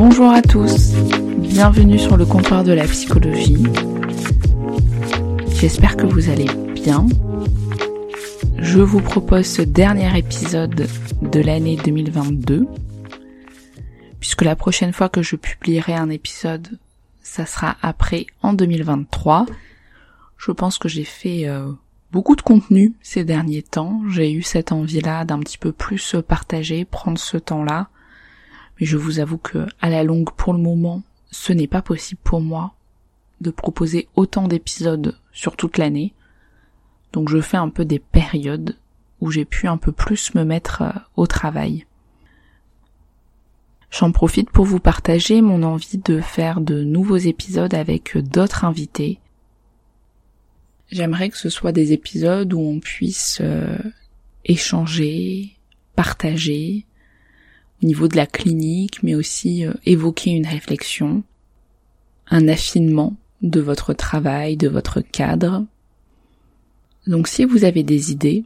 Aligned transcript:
Bonjour 0.00 0.30
à 0.30 0.42
tous, 0.42 0.92
bienvenue 1.38 1.98
sur 1.98 2.16
le 2.16 2.24
comptoir 2.24 2.62
de 2.62 2.70
la 2.70 2.84
psychologie. 2.84 3.64
J'espère 5.54 5.96
que 5.96 6.06
vous 6.06 6.30
allez 6.30 6.46
bien. 6.72 7.04
Je 8.58 8.78
vous 8.78 9.00
propose 9.00 9.46
ce 9.46 9.60
dernier 9.60 10.16
épisode 10.16 10.86
de 11.20 11.40
l'année 11.40 11.76
2022, 11.84 12.68
puisque 14.20 14.42
la 14.42 14.54
prochaine 14.54 14.92
fois 14.92 15.08
que 15.08 15.20
je 15.20 15.34
publierai 15.34 15.94
un 15.94 16.10
épisode, 16.10 16.78
ça 17.24 17.44
sera 17.44 17.76
après 17.82 18.26
en 18.40 18.52
2023. 18.52 19.46
Je 20.36 20.52
pense 20.52 20.78
que 20.78 20.88
j'ai 20.88 21.02
fait 21.02 21.48
euh, 21.48 21.72
beaucoup 22.12 22.36
de 22.36 22.42
contenu 22.42 22.94
ces 23.02 23.24
derniers 23.24 23.62
temps. 23.62 24.00
J'ai 24.08 24.30
eu 24.30 24.42
cette 24.42 24.70
envie-là 24.70 25.24
d'un 25.24 25.40
petit 25.40 25.58
peu 25.58 25.72
plus 25.72 26.14
partager, 26.28 26.84
prendre 26.84 27.18
ce 27.18 27.36
temps-là 27.36 27.88
mais 28.78 28.86
je 28.86 28.96
vous 28.96 29.18
avoue 29.18 29.38
que, 29.38 29.66
à 29.80 29.88
la 29.88 30.04
longue, 30.04 30.30
pour 30.32 30.52
le 30.52 30.58
moment, 30.58 31.02
ce 31.30 31.52
n'est 31.52 31.66
pas 31.66 31.82
possible 31.82 32.20
pour 32.22 32.40
moi 32.40 32.74
de 33.40 33.50
proposer 33.50 34.08
autant 34.16 34.48
d'épisodes 34.48 35.16
sur 35.32 35.56
toute 35.56 35.78
l'année. 35.78 36.12
Donc 37.12 37.28
je 37.28 37.40
fais 37.40 37.56
un 37.56 37.68
peu 37.68 37.84
des 37.84 37.98
périodes 37.98 38.76
où 39.20 39.30
j'ai 39.30 39.44
pu 39.44 39.66
un 39.68 39.76
peu 39.76 39.92
plus 39.92 40.34
me 40.34 40.44
mettre 40.44 40.82
euh, 40.82 40.92
au 41.16 41.26
travail. 41.26 41.86
J'en 43.90 44.12
profite 44.12 44.50
pour 44.50 44.64
vous 44.64 44.80
partager 44.80 45.40
mon 45.40 45.62
envie 45.62 45.98
de 45.98 46.20
faire 46.20 46.60
de 46.60 46.82
nouveaux 46.82 47.16
épisodes 47.16 47.72
avec 47.72 48.18
d'autres 48.18 48.64
invités. 48.64 49.18
J'aimerais 50.90 51.30
que 51.30 51.38
ce 51.38 51.48
soit 51.48 51.72
des 51.72 51.92
épisodes 51.92 52.52
où 52.52 52.60
on 52.60 52.80
puisse 52.80 53.38
euh, 53.40 53.78
échanger, 54.44 55.56
partager, 55.96 56.84
au 57.82 57.86
niveau 57.86 58.08
de 58.08 58.16
la 58.16 58.26
clinique, 58.26 59.02
mais 59.02 59.14
aussi 59.14 59.64
euh, 59.64 59.72
évoquer 59.86 60.30
une 60.30 60.46
réflexion, 60.46 61.22
un 62.28 62.48
affinement 62.48 63.16
de 63.42 63.60
votre 63.60 63.92
travail, 63.92 64.56
de 64.56 64.68
votre 64.68 65.00
cadre. 65.00 65.64
Donc 67.06 67.28
si 67.28 67.44
vous 67.44 67.64
avez 67.64 67.82
des 67.82 68.10
idées 68.10 68.44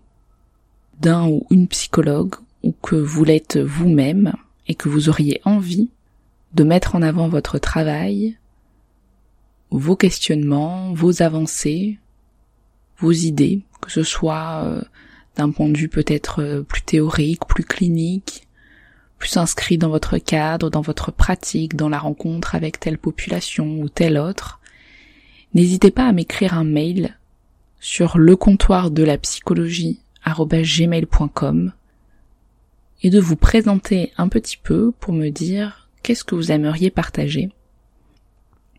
d'un 1.00 1.26
ou 1.26 1.46
une 1.50 1.68
psychologue, 1.68 2.34
ou 2.62 2.72
que 2.82 2.94
vous 2.94 3.24
l'êtes 3.24 3.58
vous-même, 3.58 4.34
et 4.68 4.74
que 4.74 4.88
vous 4.88 5.08
auriez 5.08 5.40
envie 5.44 5.90
de 6.54 6.64
mettre 6.64 6.94
en 6.94 7.02
avant 7.02 7.28
votre 7.28 7.58
travail, 7.58 8.36
vos 9.70 9.96
questionnements, 9.96 10.92
vos 10.92 11.22
avancées, 11.22 11.98
vos 12.98 13.12
idées, 13.12 13.62
que 13.80 13.90
ce 13.90 14.02
soit 14.02 14.62
euh, 14.64 14.82
d'un 15.36 15.50
point 15.50 15.68
de 15.68 15.76
vue 15.76 15.88
peut-être 15.88 16.42
euh, 16.42 16.62
plus 16.62 16.82
théorique, 16.82 17.46
plus 17.46 17.64
clinique, 17.64 18.46
plus 19.22 19.36
inscrit 19.36 19.78
dans 19.78 19.88
votre 19.88 20.18
cadre, 20.18 20.68
dans 20.68 20.80
votre 20.80 21.12
pratique, 21.12 21.76
dans 21.76 21.88
la 21.88 22.00
rencontre 22.00 22.56
avec 22.56 22.80
telle 22.80 22.98
population 22.98 23.78
ou 23.78 23.88
telle 23.88 24.18
autre, 24.18 24.58
n'hésitez 25.54 25.92
pas 25.92 26.08
à 26.08 26.12
m'écrire 26.12 26.54
un 26.54 26.64
mail 26.64 27.16
sur 27.78 28.18
le 28.18 28.34
comptoir 28.34 28.90
de 28.90 29.04
la 29.04 29.18
psychologie 29.18 30.00
et 33.04 33.10
de 33.10 33.20
vous 33.20 33.36
présenter 33.36 34.12
un 34.18 34.26
petit 34.26 34.56
peu 34.60 34.90
pour 34.98 35.12
me 35.12 35.28
dire 35.28 35.88
qu'est-ce 36.02 36.24
que 36.24 36.34
vous 36.34 36.50
aimeriez 36.50 36.90
partager. 36.90 37.50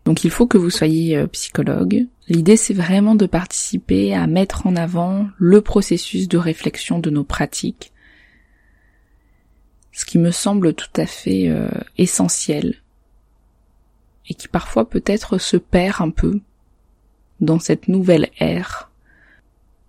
Donc 0.04 0.24
il 0.24 0.30
faut 0.30 0.46
que 0.46 0.58
vous 0.58 0.68
soyez 0.68 1.16
euh, 1.16 1.26
psychologue. 1.28 2.06
L'idée 2.28 2.58
c'est 2.58 2.74
vraiment 2.74 3.14
de 3.14 3.24
participer 3.24 4.14
à 4.14 4.26
mettre 4.26 4.66
en 4.66 4.76
avant 4.76 5.26
le 5.38 5.62
processus 5.62 6.28
de 6.28 6.36
réflexion 6.36 6.98
de 6.98 7.08
nos 7.08 7.24
pratiques 7.24 7.93
ce 9.94 10.04
qui 10.04 10.18
me 10.18 10.32
semble 10.32 10.74
tout 10.74 10.90
à 10.96 11.06
fait 11.06 11.48
euh, 11.48 11.70
essentiel 11.96 12.74
et 14.28 14.34
qui 14.34 14.48
parfois 14.48 14.90
peut-être 14.90 15.38
se 15.38 15.56
perd 15.56 16.02
un 16.02 16.10
peu 16.10 16.40
dans 17.40 17.60
cette 17.60 17.86
nouvelle 17.88 18.28
ère 18.40 18.90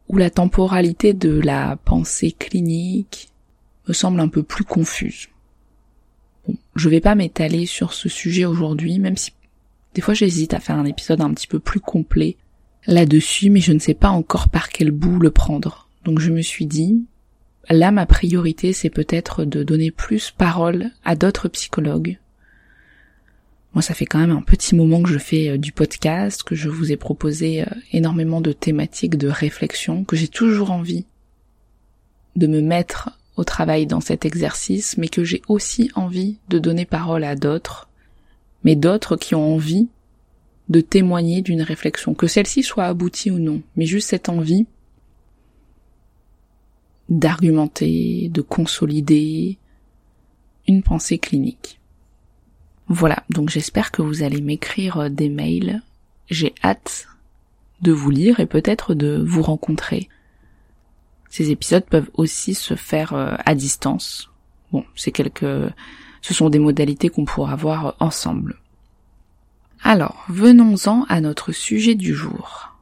où 0.07 0.17
la 0.17 0.29
temporalité 0.29 1.13
de 1.13 1.39
la 1.39 1.77
pensée 1.77 2.31
clinique 2.31 3.29
me 3.87 3.93
semble 3.93 4.19
un 4.19 4.27
peu 4.27 4.43
plus 4.43 4.63
confuse. 4.63 5.29
Bon, 6.47 6.55
je 6.75 6.89
vais 6.89 7.01
pas 7.01 7.15
m'étaler 7.15 7.65
sur 7.65 7.91
ce 7.91 8.07
sujet 8.07 8.45
aujourd'hui, 8.45 8.99
même 8.99 9.17
si 9.17 9.31
des 9.95 10.01
fois 10.01 10.13
j'hésite 10.13 10.53
à 10.53 10.59
faire 10.59 10.75
un 10.75 10.85
épisode 10.85 11.21
un 11.21 11.33
petit 11.33 11.47
peu 11.47 11.57
plus 11.57 11.79
complet 11.79 12.37
là-dessus, 12.85 13.49
mais 13.49 13.61
je 13.61 13.73
ne 13.73 13.79
sais 13.79 13.95
pas 13.95 14.09
encore 14.09 14.49
par 14.49 14.69
quel 14.69 14.91
bout 14.91 15.17
le 15.17 15.31
prendre. 15.31 15.89
Donc 16.03 16.19
je 16.19 16.31
me 16.31 16.43
suis 16.43 16.67
dit, 16.67 17.05
là 17.69 17.91
ma 17.91 18.05
priorité 18.05 18.73
c'est 18.73 18.89
peut-être 18.89 19.45
de 19.45 19.63
donner 19.63 19.91
plus 19.91 20.31
parole 20.31 20.91
à 21.03 21.15
d'autres 21.15 21.47
psychologues. 21.49 22.17
Moi 23.73 23.81
ça 23.81 23.93
fait 23.93 24.05
quand 24.05 24.19
même 24.19 24.31
un 24.31 24.41
petit 24.41 24.75
moment 24.75 25.01
que 25.01 25.09
je 25.09 25.17
fais 25.17 25.49
euh, 25.49 25.57
du 25.57 25.71
podcast, 25.71 26.43
que 26.43 26.55
je 26.55 26.69
vous 26.69 26.91
ai 26.91 26.97
proposé 26.97 27.61
euh, 27.61 27.65
énormément 27.91 28.41
de 28.41 28.51
thématiques 28.51 29.17
de 29.17 29.27
réflexion, 29.27 30.03
que 30.03 30.15
j'ai 30.15 30.27
toujours 30.27 30.71
envie 30.71 31.05
de 32.35 32.47
me 32.47 32.61
mettre 32.61 33.11
au 33.35 33.43
travail 33.43 33.85
dans 33.85 34.01
cet 34.01 34.25
exercice, 34.25 34.97
mais 34.97 35.09
que 35.09 35.23
j'ai 35.23 35.41
aussi 35.47 35.91
envie 35.95 36.37
de 36.49 36.59
donner 36.59 36.85
parole 36.85 37.23
à 37.23 37.35
d'autres, 37.35 37.89
mais 38.63 38.75
d'autres 38.75 39.17
qui 39.17 39.35
ont 39.35 39.55
envie 39.55 39.87
de 40.69 40.81
témoigner 40.81 41.41
d'une 41.41 41.61
réflexion, 41.61 42.13
que 42.13 42.27
celle-ci 42.27 42.63
soit 42.63 42.85
aboutie 42.85 43.31
ou 43.31 43.39
non, 43.39 43.61
mais 43.75 43.85
juste 43.85 44.09
cette 44.09 44.29
envie 44.29 44.65
d'argumenter, 47.09 48.29
de 48.29 48.41
consolider 48.41 49.57
une 50.67 50.83
pensée 50.83 51.17
clinique. 51.17 51.79
Voilà, 52.87 53.23
donc 53.29 53.49
j'espère 53.49 53.91
que 53.91 54.01
vous 54.01 54.23
allez 54.23 54.41
m'écrire 54.41 55.09
des 55.09 55.29
mails. 55.29 55.81
J'ai 56.29 56.53
hâte 56.63 57.07
de 57.81 57.91
vous 57.91 58.09
lire 58.09 58.39
et 58.39 58.45
peut-être 58.45 58.93
de 58.93 59.23
vous 59.25 59.41
rencontrer. 59.41 60.09
Ces 61.29 61.51
épisodes 61.51 61.85
peuvent 61.85 62.09
aussi 62.13 62.53
se 62.53 62.75
faire 62.75 63.13
euh, 63.13 63.35
à 63.45 63.55
distance. 63.55 64.31
Bon, 64.71 64.85
c'est 64.95 65.11
quelques, 65.11 65.45
ce 66.21 66.33
sont 66.33 66.49
des 66.49 66.59
modalités 66.59 67.09
qu'on 67.09 67.25
pourra 67.25 67.55
voir 67.55 67.95
ensemble. 67.99 68.59
Alors, 69.83 70.25
venons-en 70.29 71.03
à 71.09 71.21
notre 71.21 71.51
sujet 71.51 71.93
du 71.93 72.15
jour. 72.15 72.75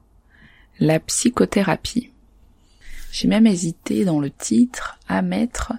La 0.79 0.99
psychothérapie. 0.99 2.12
J'ai 3.13 3.27
même 3.27 3.45
hésité 3.45 4.05
dans 4.05 4.19
le 4.19 4.31
titre 4.31 4.97
à 5.07 5.21
mettre 5.21 5.73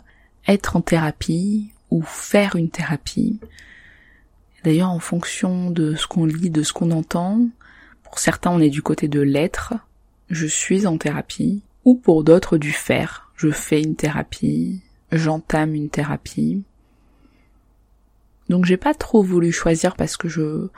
être 0.47 0.77
en 0.77 0.81
thérapie 0.83 1.73
ou 1.91 2.01
faire 2.01 2.55
une 2.55 2.71
thérapie. 2.71 3.41
D'ailleurs, 4.63 4.91
en 4.91 5.01
fonction 5.01 5.73
de 5.73 5.97
ce 5.97 6.07
qu'on 6.07 6.27
lit, 6.27 6.51
de 6.51 6.63
ce 6.63 6.73
qu'on 6.73 6.93
entend, 6.93 7.49
pour 8.05 8.21
certains 8.21 8.53
on 8.53 8.61
est 8.61 8.71
du 8.71 8.83
côté 8.83 9.09
de 9.09 9.21
l'être, 9.21 9.75
je 10.31 10.47
suis 10.47 10.87
en 10.87 10.97
thérapie, 10.97 11.65
ou 11.85 11.97
pour 11.97 12.23
d'autres 12.23 12.57
du 12.57 12.71
faire, 12.71 13.33
je 13.35 13.51
fais 13.51 13.83
une 13.83 13.97
thérapie, 13.97 14.81
j'entame 15.11 15.75
une 15.75 15.91
thérapie. 15.91 16.63
Donc 18.49 18.65
j'ai 18.65 18.77
pas 18.77 18.95
trop 18.95 19.25
voulu 19.25 19.51
choisir 19.51 19.97
parce 19.97 20.17
que 20.17 20.29
je 20.29 20.69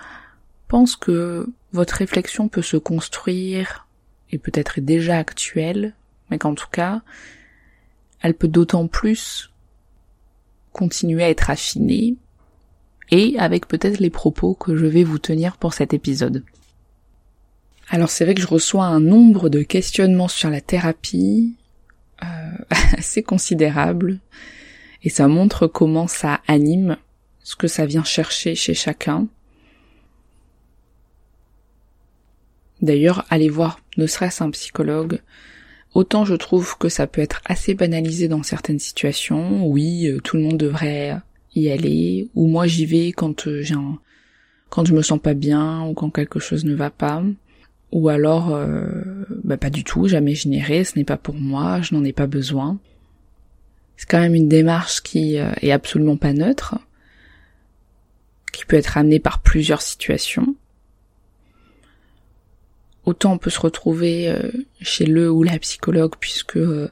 pense 0.68 0.96
que 0.96 1.46
votre 1.74 1.96
réflexion 1.96 2.48
peut 2.48 2.62
se 2.62 2.78
construire 2.78 3.86
et 4.30 4.38
peut-être 4.38 4.78
est 4.78 4.82
déjà 4.82 5.18
actuelle 5.18 5.92
mais 6.30 6.38
qu'en 6.38 6.54
tout 6.54 6.68
cas, 6.70 7.02
elle 8.20 8.34
peut 8.34 8.48
d'autant 8.48 8.86
plus 8.86 9.50
continuer 10.72 11.24
à 11.24 11.30
être 11.30 11.50
affinée 11.50 12.16
et 13.10 13.38
avec 13.38 13.66
peut-être 13.66 13.98
les 13.98 14.10
propos 14.10 14.54
que 14.54 14.76
je 14.76 14.86
vais 14.86 15.04
vous 15.04 15.18
tenir 15.18 15.56
pour 15.56 15.74
cet 15.74 15.94
épisode. 15.94 16.44
Alors 17.88 18.10
c'est 18.10 18.24
vrai 18.24 18.34
que 18.34 18.42
je 18.42 18.46
reçois 18.46 18.84
un 18.84 19.00
nombre 19.00 19.48
de 19.48 19.62
questionnements 19.62 20.28
sur 20.28 20.50
la 20.50 20.60
thérapie 20.60 21.54
euh, 22.22 22.26
assez 22.98 23.22
considérable 23.22 24.18
et 25.02 25.08
ça 25.08 25.28
montre 25.28 25.66
comment 25.66 26.08
ça 26.08 26.40
anime, 26.48 26.96
ce 27.42 27.54
que 27.54 27.68
ça 27.68 27.86
vient 27.86 28.04
chercher 28.04 28.56
chez 28.56 28.74
chacun. 28.74 29.28
D'ailleurs, 32.82 33.24
aller 33.30 33.48
voir 33.48 33.80
ne 33.96 34.06
serait-ce 34.06 34.42
un 34.42 34.50
psychologue, 34.50 35.20
autant 35.96 36.26
je 36.26 36.34
trouve 36.34 36.76
que 36.76 36.90
ça 36.90 37.06
peut 37.06 37.22
être 37.22 37.40
assez 37.46 37.72
banalisé 37.72 38.28
dans 38.28 38.42
certaines 38.42 38.78
situations. 38.78 39.66
Oui, 39.66 40.08
euh, 40.08 40.20
tout 40.20 40.36
le 40.36 40.42
monde 40.42 40.58
devrait 40.58 41.16
y 41.54 41.70
aller, 41.70 42.28
ou 42.34 42.48
moi 42.48 42.66
j'y 42.66 42.84
vais 42.84 43.12
quand 43.12 43.46
euh, 43.46 43.62
j'ai 43.62 43.74
un... 43.74 43.98
quand 44.68 44.84
je 44.84 44.92
me 44.92 45.00
sens 45.00 45.18
pas 45.18 45.32
bien 45.32 45.86
ou 45.86 45.94
quand 45.94 46.10
quelque 46.10 46.38
chose 46.38 46.66
ne 46.66 46.74
va 46.74 46.90
pas. 46.90 47.24
Ou 47.92 48.10
alors, 48.10 48.54
euh, 48.54 49.24
bah 49.42 49.56
pas 49.56 49.70
du 49.70 49.84
tout, 49.84 50.06
jamais 50.06 50.34
n'irai, 50.44 50.84
ce 50.84 50.98
n'est 50.98 51.04
pas 51.04 51.16
pour 51.16 51.36
moi, 51.36 51.80
je 51.80 51.94
n'en 51.94 52.04
ai 52.04 52.12
pas 52.12 52.26
besoin. 52.26 52.78
C'est 53.96 54.06
quand 54.06 54.20
même 54.20 54.34
une 54.34 54.48
démarche 54.48 55.02
qui 55.02 55.36
est 55.36 55.72
absolument 55.72 56.18
pas 56.18 56.34
neutre, 56.34 56.74
qui 58.52 58.66
peut 58.66 58.76
être 58.76 58.98
amenée 58.98 59.20
par 59.20 59.40
plusieurs 59.40 59.80
situations 59.80 60.54
autant 63.06 63.32
on 63.32 63.38
peut 63.38 63.50
se 63.50 63.60
retrouver 63.60 64.28
euh, 64.28 64.50
chez 64.80 65.06
le 65.06 65.30
ou 65.30 65.42
la 65.42 65.58
psychologue 65.58 66.14
puisque 66.20 66.56
euh, 66.56 66.90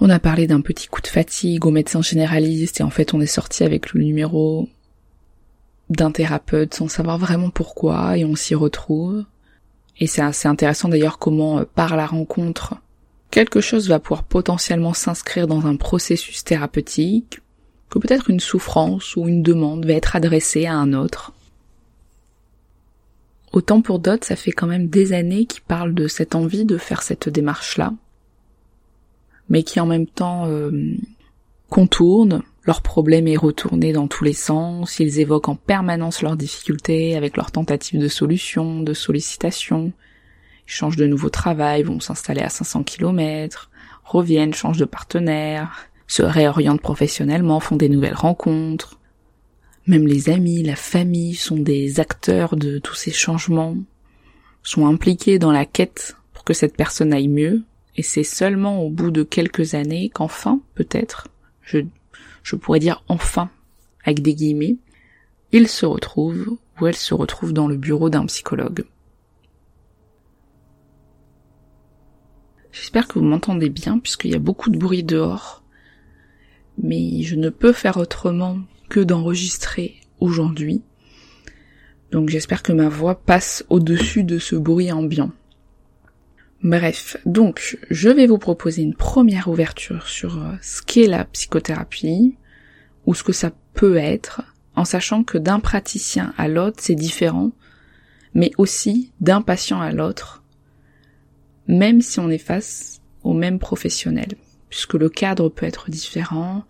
on 0.00 0.10
a 0.10 0.18
parlé 0.18 0.46
d'un 0.46 0.62
petit 0.62 0.88
coup 0.88 1.02
de 1.02 1.06
fatigue 1.06 1.66
au 1.66 1.70
médecin 1.70 2.02
généraliste 2.02 2.80
et 2.80 2.82
en 2.82 2.90
fait 2.90 3.14
on 3.14 3.20
est 3.20 3.26
sorti 3.26 3.62
avec 3.62 3.92
le 3.92 4.02
numéro 4.02 4.68
d'un 5.90 6.10
thérapeute 6.10 6.74
sans 6.74 6.88
savoir 6.88 7.18
vraiment 7.18 7.50
pourquoi 7.50 8.16
et 8.18 8.24
on 8.24 8.34
s'y 8.34 8.54
retrouve. 8.54 9.24
Et 10.00 10.06
c'est 10.06 10.22
assez 10.22 10.48
intéressant 10.48 10.88
d'ailleurs 10.88 11.18
comment 11.18 11.60
euh, 11.60 11.64
par 11.64 11.96
la 11.96 12.06
rencontre 12.06 12.76
quelque 13.30 13.60
chose 13.60 13.88
va 13.88 13.98
pouvoir 13.98 14.24
potentiellement 14.24 14.94
s'inscrire 14.94 15.46
dans 15.46 15.66
un 15.66 15.76
processus 15.76 16.44
thérapeutique, 16.44 17.40
que 17.90 17.98
peut-être 17.98 18.30
une 18.30 18.40
souffrance 18.40 19.16
ou 19.16 19.28
une 19.28 19.42
demande 19.42 19.86
va 19.86 19.94
être 19.94 20.16
adressée 20.16 20.66
à 20.66 20.74
un 20.74 20.92
autre. 20.92 21.32
Autant 23.52 23.80
pour 23.80 23.98
d'autres, 23.98 24.26
ça 24.26 24.36
fait 24.36 24.52
quand 24.52 24.66
même 24.66 24.88
des 24.88 25.12
années 25.12 25.46
qu'ils 25.46 25.62
parlent 25.62 25.94
de 25.94 26.06
cette 26.06 26.34
envie 26.34 26.64
de 26.64 26.76
faire 26.76 27.02
cette 27.02 27.28
démarche-là, 27.28 27.92
mais 29.48 29.62
qui 29.62 29.80
en 29.80 29.86
même 29.86 30.06
temps 30.06 30.46
euh, 30.46 30.96
contournent, 31.70 32.42
leur 32.64 32.82
problème 32.82 33.26
est 33.26 33.36
retourné 33.36 33.92
dans 33.92 34.08
tous 34.08 34.24
les 34.24 34.34
sens, 34.34 34.98
ils 34.98 35.20
évoquent 35.20 35.48
en 35.48 35.56
permanence 35.56 36.20
leurs 36.20 36.36
difficultés 36.36 37.16
avec 37.16 37.36
leurs 37.36 37.50
tentatives 37.50 38.00
de 38.00 38.08
solution, 38.08 38.82
de 38.82 38.92
sollicitation, 38.92 39.92
ils 40.66 40.72
changent 40.72 40.96
de 40.96 41.06
nouveau 41.06 41.30
travail, 41.30 41.82
vont 41.82 42.00
s'installer 42.00 42.42
à 42.42 42.50
500 42.50 42.82
km, 42.82 43.70
reviennent, 44.04 44.52
changent 44.52 44.78
de 44.78 44.84
partenaire, 44.84 45.88
se 46.06 46.22
réorientent 46.22 46.82
professionnellement, 46.82 47.60
font 47.60 47.76
des 47.76 47.88
nouvelles 47.88 48.14
rencontres, 48.14 48.97
même 49.88 50.06
les 50.06 50.28
amis, 50.28 50.62
la 50.62 50.76
famille 50.76 51.34
sont 51.34 51.56
des 51.56 51.98
acteurs 51.98 52.56
de 52.56 52.78
tous 52.78 52.94
ces 52.94 53.10
changements, 53.10 53.74
sont 54.62 54.86
impliqués 54.86 55.38
dans 55.38 55.50
la 55.50 55.64
quête 55.64 56.14
pour 56.34 56.44
que 56.44 56.52
cette 56.52 56.76
personne 56.76 57.14
aille 57.14 57.28
mieux, 57.28 57.62
et 57.96 58.02
c'est 58.02 58.22
seulement 58.22 58.82
au 58.82 58.90
bout 58.90 59.10
de 59.10 59.22
quelques 59.22 59.74
années 59.74 60.10
qu'enfin, 60.10 60.60
peut-être, 60.74 61.28
je, 61.62 61.78
je 62.42 62.54
pourrais 62.54 62.80
dire 62.80 63.02
enfin, 63.08 63.50
avec 64.04 64.20
des 64.20 64.34
guillemets, 64.34 64.76
il 65.52 65.68
se 65.68 65.86
retrouve 65.86 66.58
ou 66.80 66.86
elle 66.86 66.94
se 66.94 67.14
retrouve 67.14 67.54
dans 67.54 67.66
le 67.66 67.76
bureau 67.76 68.10
d'un 68.10 68.26
psychologue. 68.26 68.84
J'espère 72.72 73.08
que 73.08 73.18
vous 73.18 73.24
m'entendez 73.24 73.70
bien 73.70 73.98
puisqu'il 73.98 74.30
y 74.32 74.36
a 74.36 74.38
beaucoup 74.38 74.68
de 74.68 74.78
bruit 74.78 75.02
dehors, 75.02 75.62
mais 76.80 77.22
je 77.22 77.36
ne 77.36 77.48
peux 77.48 77.72
faire 77.72 77.96
autrement 77.96 78.58
que 78.88 79.00
d'enregistrer 79.00 80.00
aujourd'hui. 80.20 80.82
Donc 82.10 82.28
j'espère 82.28 82.62
que 82.62 82.72
ma 82.72 82.88
voix 82.88 83.14
passe 83.14 83.64
au-dessus 83.68 84.24
de 84.24 84.38
ce 84.38 84.56
bruit 84.56 84.90
ambiant. 84.90 85.30
Bref, 86.62 87.16
donc 87.24 87.78
je 87.90 88.08
vais 88.08 88.26
vous 88.26 88.38
proposer 88.38 88.82
une 88.82 88.94
première 88.94 89.48
ouverture 89.48 90.08
sur 90.08 90.42
euh, 90.42 90.54
ce 90.60 90.82
qu'est 90.82 91.06
la 91.06 91.24
psychothérapie, 91.24 92.36
ou 93.06 93.14
ce 93.14 93.22
que 93.22 93.32
ça 93.32 93.52
peut 93.74 93.96
être, 93.96 94.42
en 94.74 94.84
sachant 94.84 95.22
que 95.22 95.38
d'un 95.38 95.60
praticien 95.60 96.34
à 96.36 96.48
l'autre 96.48 96.78
c'est 96.80 96.96
différent, 96.96 97.52
mais 98.34 98.50
aussi 98.58 99.12
d'un 99.20 99.40
patient 99.40 99.80
à 99.80 99.92
l'autre, 99.92 100.42
même 101.68 102.00
si 102.00 102.18
on 102.18 102.28
est 102.28 102.38
face 102.38 103.00
au 103.22 103.34
même 103.34 103.60
professionnel, 103.60 104.28
puisque 104.68 104.94
le 104.94 105.08
cadre 105.08 105.48
peut 105.48 105.66
être 105.66 105.90
différent, 105.90 106.64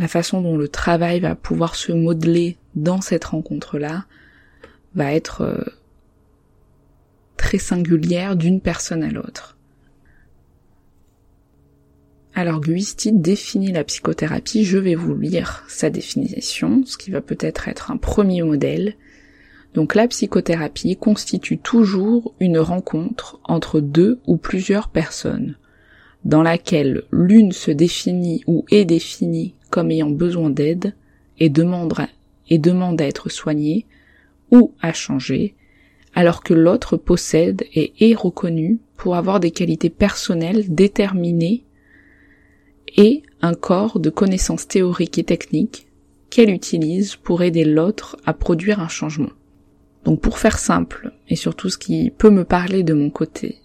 la 0.00 0.08
façon 0.08 0.40
dont 0.40 0.56
le 0.56 0.66
travail 0.66 1.20
va 1.20 1.34
pouvoir 1.34 1.74
se 1.74 1.92
modeler 1.92 2.56
dans 2.74 3.02
cette 3.02 3.26
rencontre-là 3.26 4.06
va 4.94 5.12
être 5.12 5.42
euh, 5.42 5.62
très 7.36 7.58
singulière 7.58 8.34
d'une 8.34 8.62
personne 8.62 9.02
à 9.02 9.10
l'autre. 9.10 9.58
Alors 12.34 12.62
Guisti 12.62 13.12
définit 13.12 13.72
la 13.72 13.84
psychothérapie, 13.84 14.64
je 14.64 14.78
vais 14.78 14.94
vous 14.94 15.14
lire 15.14 15.64
sa 15.68 15.90
définition, 15.90 16.82
ce 16.86 16.96
qui 16.96 17.10
va 17.10 17.20
peut-être 17.20 17.68
être 17.68 17.90
un 17.90 17.98
premier 17.98 18.42
modèle. 18.42 18.94
Donc 19.74 19.94
la 19.94 20.08
psychothérapie 20.08 20.96
constitue 20.96 21.58
toujours 21.58 22.34
une 22.40 22.58
rencontre 22.58 23.38
entre 23.44 23.80
deux 23.80 24.18
ou 24.26 24.38
plusieurs 24.38 24.88
personnes, 24.88 25.58
dans 26.24 26.42
laquelle 26.42 27.02
l'une 27.12 27.52
se 27.52 27.70
définit 27.70 28.42
ou 28.46 28.64
est 28.70 28.86
définie 28.86 29.56
comme 29.70 29.90
ayant 29.90 30.10
besoin 30.10 30.50
d'aide 30.50 30.94
et 31.38 31.48
demande, 31.48 31.94
à 33.00 33.06
être 33.06 33.28
soigné 33.28 33.86
ou 34.50 34.74
à 34.82 34.92
changer, 34.92 35.54
alors 36.14 36.42
que 36.42 36.54
l'autre 36.54 36.96
possède 36.96 37.64
et 37.72 37.92
est 38.00 38.14
reconnu 38.14 38.80
pour 38.96 39.16
avoir 39.16 39.40
des 39.40 39.52
qualités 39.52 39.90
personnelles 39.90 40.74
déterminées 40.74 41.64
et 42.96 43.22
un 43.40 43.54
corps 43.54 44.00
de 44.00 44.10
connaissances 44.10 44.66
théoriques 44.66 45.18
et 45.18 45.24
techniques 45.24 45.86
qu'elle 46.28 46.50
utilise 46.50 47.16
pour 47.16 47.42
aider 47.42 47.64
l'autre 47.64 48.16
à 48.26 48.34
produire 48.34 48.80
un 48.80 48.88
changement. 48.88 49.30
Donc 50.04 50.20
pour 50.20 50.38
faire 50.38 50.58
simple, 50.58 51.12
et 51.28 51.36
surtout 51.36 51.68
ce 51.68 51.78
qui 51.78 52.10
peut 52.10 52.30
me 52.30 52.44
parler 52.44 52.82
de 52.82 52.94
mon 52.94 53.10
côté, 53.10 53.58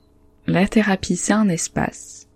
la 0.48 0.68
thérapie 0.68 1.16
c'est 1.16 1.34
un 1.34 1.50
espace 1.50 2.28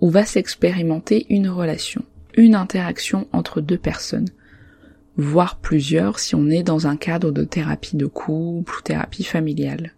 où 0.00 0.10
va 0.10 0.24
s'expérimenter 0.24 1.26
une 1.30 1.48
relation 1.48 2.04
une 2.36 2.54
interaction 2.54 3.26
entre 3.32 3.60
deux 3.60 3.78
personnes, 3.78 4.28
voire 5.16 5.58
plusieurs 5.58 6.18
si 6.18 6.34
on 6.34 6.50
est 6.50 6.62
dans 6.62 6.86
un 6.86 6.96
cadre 6.96 7.30
de 7.30 7.44
thérapie 7.44 7.96
de 7.96 8.06
couple 8.06 8.78
ou 8.78 8.82
thérapie 8.82 9.24
familiale. 9.24 9.92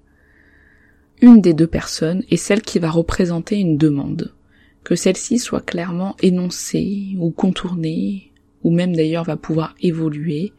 Une 1.22 1.40
des 1.40 1.54
deux 1.54 1.66
personnes 1.66 2.22
est 2.30 2.36
celle 2.36 2.60
qui 2.60 2.78
va 2.78 2.90
représenter 2.90 3.56
une 3.56 3.78
demande, 3.78 4.34
que 4.84 4.94
celle-ci 4.94 5.38
soit 5.38 5.64
clairement 5.64 6.14
énoncée 6.20 7.16
ou 7.18 7.30
contournée, 7.30 8.32
ou 8.62 8.70
même 8.70 8.94
d'ailleurs 8.94 9.24
va 9.24 9.36
pouvoir 9.36 9.74
évoluer. 9.80 10.52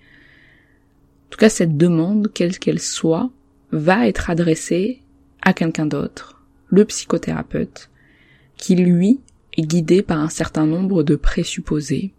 En 1.27 1.29
tout 1.29 1.38
cas, 1.38 1.50
cette 1.50 1.77
demande, 1.77 2.31
quelle 2.34 2.57
qu'elle 2.57 2.79
soit, 2.79 3.29
va 3.72 4.07
être 4.07 4.29
adressée 4.29 5.01
à 5.41 5.53
quelqu'un 5.53 5.86
d'autre, 5.86 6.41
le 6.69 6.86
psychothérapeute, 6.86 7.89
qui 8.55 8.75
lui 8.75 9.19
guidé 9.62 10.02
par 10.02 10.20
un 10.20 10.30
certain 10.30 10.66
nombre 10.66 11.04
de 11.04 11.16
présupposés. 11.16 12.14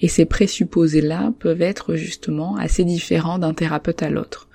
Et 0.00 0.08
ces 0.08 0.24
présupposés-là 0.24 1.32
peuvent 1.38 1.62
être 1.62 1.96
justement 1.96 2.56
assez 2.56 2.84
différents 2.84 3.38
d'un 3.38 3.54
thérapeute 3.54 4.02
à 4.02 4.10
l'autre. 4.10 4.48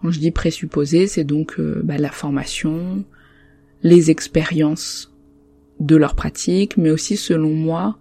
Quand 0.00 0.10
je 0.10 0.20
dis 0.20 0.30
présupposés, 0.30 1.08
c'est 1.08 1.24
donc 1.24 1.58
euh, 1.58 1.80
bah, 1.82 1.98
la 1.98 2.12
formation, 2.12 3.04
les 3.82 4.10
expériences 4.10 5.12
de 5.80 5.96
leur 5.96 6.14
pratique, 6.14 6.76
mais 6.76 6.90
aussi 6.90 7.16
selon 7.16 7.50
moi, 7.50 7.98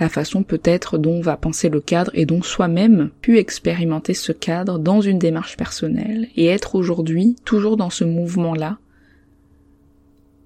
la 0.00 0.08
façon 0.08 0.42
peut-être 0.42 0.98
dont 0.98 1.20
va 1.20 1.36
penser 1.36 1.68
le 1.68 1.80
cadre 1.80 2.10
et 2.14 2.26
dont 2.26 2.42
soi-même 2.42 3.10
pu 3.20 3.38
expérimenter 3.38 4.14
ce 4.14 4.32
cadre 4.32 4.80
dans 4.80 5.00
une 5.00 5.20
démarche 5.20 5.56
personnelle 5.56 6.28
et 6.34 6.46
être 6.46 6.74
aujourd'hui 6.74 7.36
toujours 7.44 7.76
dans 7.76 7.90
ce 7.90 8.02
mouvement-là 8.02 8.78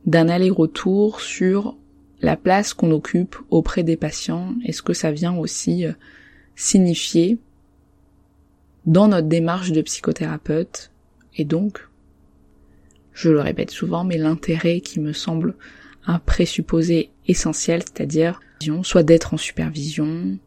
d'un 0.06 0.28
aller-retour 0.28 1.20
sur 1.20 1.76
la 2.20 2.36
place 2.36 2.74
qu'on 2.74 2.90
occupe 2.90 3.36
auprès 3.50 3.82
des 3.82 3.96
patients. 3.96 4.54
Et 4.64 4.72
ce 4.72 4.82
que 4.82 4.92
ça 4.92 5.12
vient 5.12 5.36
aussi 5.36 5.86
euh, 5.86 5.92
signifier 6.56 7.38
dans 8.86 9.08
notre 9.08 9.28
démarche 9.28 9.72
de 9.72 9.82
psychothérapeute? 9.82 10.90
Et 11.36 11.44
donc, 11.44 11.88
je 13.12 13.30
le 13.30 13.40
répète 13.40 13.70
souvent, 13.70 14.04
mais 14.04 14.16
l'intérêt 14.16 14.80
qui 14.80 15.00
me 15.00 15.12
semble 15.12 15.54
un 16.06 16.18
présupposé 16.18 17.10
essentiel, 17.26 17.82
c'est-à-dire 17.82 18.40
soit 18.82 19.02
d'être 19.02 19.34
en 19.34 19.36
supervision, 19.36 20.38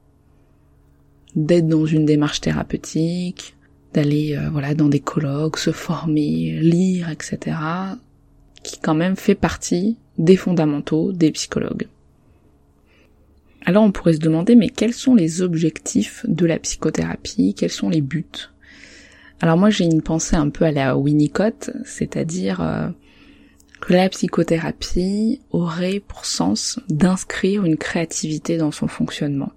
d'être 1.36 1.68
dans 1.68 1.86
une 1.86 2.06
démarche 2.06 2.42
thérapeutique, 2.42 3.56
d'aller 3.94 4.36
euh, 4.36 4.50
voilà 4.50 4.74
dans 4.74 4.90
des 4.90 5.00
colloques, 5.00 5.60
se 5.60 5.72
former, 5.72 6.60
lire, 6.60 7.10
etc 7.10 7.56
qui 8.64 8.80
quand 8.80 8.96
même 8.96 9.16
fait 9.16 9.36
partie 9.36 9.98
des 10.18 10.36
fondamentaux 10.36 11.12
des 11.12 11.32
psychologues. 11.32 11.88
Alors 13.66 13.84
on 13.84 13.92
pourrait 13.92 14.14
se 14.14 14.20
demander 14.20 14.56
mais 14.56 14.70
quels 14.70 14.94
sont 14.94 15.16
les 15.16 15.42
objectifs 15.42 16.26
de 16.28 16.46
la 16.46 16.60
psychothérapie, 16.60 17.54
quels 17.54 17.72
sont 17.72 17.90
les 17.90 18.02
buts? 18.02 18.26
Alors 19.40 19.58
moi 19.58 19.70
j'ai 19.70 19.86
une 19.86 20.02
pensée 20.02 20.36
un 20.36 20.50
peu 20.50 20.66
à 20.66 20.72
la 20.72 20.98
Winnicott, 20.98 21.72
c'est-à-dire 21.84 22.62
euh, 22.62 22.90
que 23.82 23.94
la 23.94 24.10
psychothérapie 24.10 25.42
aurait 25.52 26.00
pour 26.00 26.26
sens 26.26 26.80
d'inscrire 26.90 27.66
une 27.66 27.78
créativité 27.78 28.58
dans 28.58 28.72
son 28.72 28.88
fonctionnement. 28.88 29.52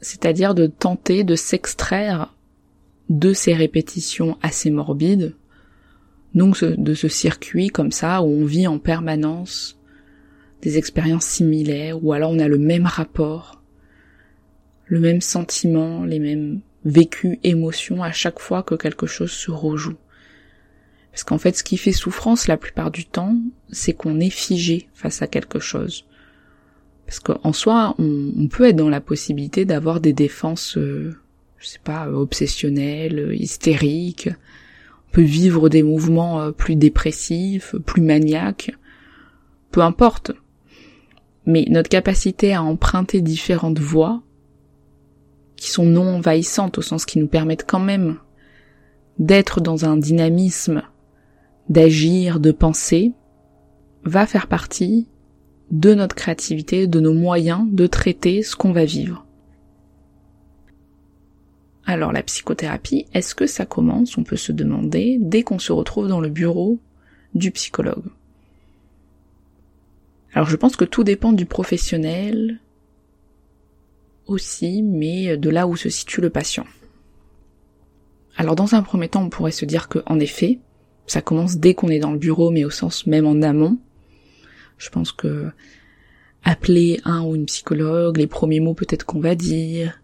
C'est-à-dire 0.00 0.54
de 0.54 0.66
tenter 0.66 1.22
de 1.22 1.36
s'extraire 1.36 2.34
de 3.08 3.32
ces 3.32 3.54
répétitions 3.54 4.38
assez 4.42 4.70
morbides, 4.70 5.34
donc 6.34 6.62
de 6.64 6.94
ce 6.94 7.08
circuit 7.08 7.68
comme 7.68 7.92
ça 7.92 8.22
où 8.22 8.26
on 8.26 8.44
vit 8.44 8.66
en 8.66 8.78
permanence 8.78 9.78
des 10.62 10.78
expériences 10.78 11.26
similaires, 11.26 12.02
ou 12.02 12.12
alors 12.12 12.30
on 12.30 12.38
a 12.38 12.48
le 12.48 12.58
même 12.58 12.86
rapport, 12.86 13.62
le 14.86 15.00
même 15.00 15.20
sentiment, 15.20 16.04
les 16.04 16.20
mêmes 16.20 16.60
vécus, 16.84 17.38
émotions 17.42 18.02
à 18.02 18.12
chaque 18.12 18.38
fois 18.38 18.62
que 18.62 18.76
quelque 18.76 19.06
chose 19.06 19.32
se 19.32 19.50
rejoue. 19.50 19.96
Parce 21.10 21.24
qu'en 21.24 21.38
fait, 21.38 21.56
ce 21.56 21.64
qui 21.64 21.76
fait 21.76 21.92
souffrance 21.92 22.48
la 22.48 22.56
plupart 22.56 22.90
du 22.90 23.04
temps, 23.04 23.36
c'est 23.70 23.92
qu'on 23.92 24.18
est 24.20 24.30
figé 24.30 24.88
face 24.94 25.20
à 25.20 25.26
quelque 25.26 25.58
chose. 25.58 26.06
Parce 27.06 27.20
qu'en 27.20 27.52
soi, 27.52 27.94
on, 27.98 28.48
peut 28.48 28.68
être 28.68 28.76
dans 28.76 28.88
la 28.88 29.02
possibilité 29.02 29.66
d'avoir 29.66 30.00
des 30.00 30.14
défenses, 30.14 30.78
euh, 30.78 31.14
je 31.58 31.66
sais 31.66 31.80
pas, 31.82 32.08
obsessionnelles, 32.08 33.36
hystériques. 33.38 34.30
Peut 35.12 35.22
vivre 35.22 35.68
des 35.68 35.82
mouvements 35.82 36.40
euh, 36.40 36.50
plus 36.50 36.76
dépressifs, 36.76 37.76
plus 37.86 38.02
maniaques. 38.02 38.72
Peu 39.70 39.80
importe. 39.80 40.32
Mais 41.46 41.66
notre 41.70 41.88
capacité 41.88 42.54
à 42.54 42.62
emprunter 42.62 43.20
différentes 43.20 43.78
voies, 43.78 44.22
qui 45.56 45.70
sont 45.70 45.84
non 45.84 46.16
envahissantes 46.16 46.78
au 46.78 46.82
sens 46.82 47.04
qui 47.04 47.18
nous 47.18 47.28
permettent 47.28 47.66
quand 47.68 47.80
même 47.80 48.16
d'être 49.18 49.60
dans 49.60 49.84
un 49.84 49.96
dynamisme 49.96 50.82
d'agir, 51.68 52.40
de 52.40 52.52
penser, 52.52 53.12
va 54.04 54.26
faire 54.26 54.46
partie 54.46 55.06
de 55.70 55.94
notre 55.94 56.14
créativité, 56.14 56.86
de 56.86 57.00
nos 57.00 57.14
moyens 57.14 57.66
de 57.70 57.86
traiter 57.86 58.42
ce 58.42 58.56
qu'on 58.56 58.72
va 58.72 58.84
vivre. 58.84 59.24
Alors 61.84 62.12
la 62.12 62.22
psychothérapie, 62.22 63.06
est-ce 63.12 63.34
que 63.34 63.46
ça 63.46 63.66
commence, 63.66 64.16
on 64.16 64.24
peut 64.24 64.36
se 64.36 64.52
demander, 64.52 65.18
dès 65.20 65.42
qu'on 65.42 65.58
se 65.58 65.72
retrouve 65.72 66.08
dans 66.08 66.20
le 66.20 66.28
bureau 66.28 66.78
du 67.34 67.50
psychologue? 67.50 68.04
Alors 70.32 70.48
je 70.48 70.56
pense 70.56 70.76
que 70.76 70.84
tout 70.84 71.04
dépend 71.04 71.32
du 71.32 71.44
professionnel 71.44 72.60
aussi, 74.26 74.82
mais 74.82 75.36
de 75.36 75.50
là 75.50 75.66
où 75.66 75.76
se 75.76 75.88
situe 75.88 76.20
le 76.20 76.30
patient. 76.30 76.66
Alors 78.36 78.54
dans 78.54 78.74
un 78.74 78.82
premier 78.82 79.08
temps, 79.08 79.24
on 79.24 79.28
pourrait 79.28 79.50
se 79.50 79.64
dire 79.64 79.88
que, 79.88 79.98
en 80.06 80.18
effet, 80.20 80.60
ça 81.06 81.20
commence 81.20 81.58
dès 81.58 81.74
qu'on 81.74 81.88
est 81.88 81.98
dans 81.98 82.12
le 82.12 82.18
bureau, 82.18 82.50
mais 82.50 82.64
au 82.64 82.70
sens 82.70 83.06
même 83.06 83.26
en 83.26 83.42
amont. 83.42 83.78
Je 84.78 84.88
pense 84.88 85.12
que 85.12 85.50
appeler 86.44 87.00
un 87.04 87.22
ou 87.22 87.34
une 87.34 87.46
psychologue, 87.46 88.16
les 88.16 88.26
premiers 88.26 88.60
mots 88.60 88.74
peut-être 88.74 89.04
qu'on 89.04 89.20
va 89.20 89.34
dire, 89.34 90.00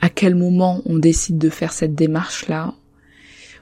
à 0.00 0.10
quel 0.10 0.34
moment 0.34 0.82
on 0.86 0.98
décide 0.98 1.38
de 1.38 1.50
faire 1.50 1.72
cette 1.72 1.94
démarche-là, 1.94 2.74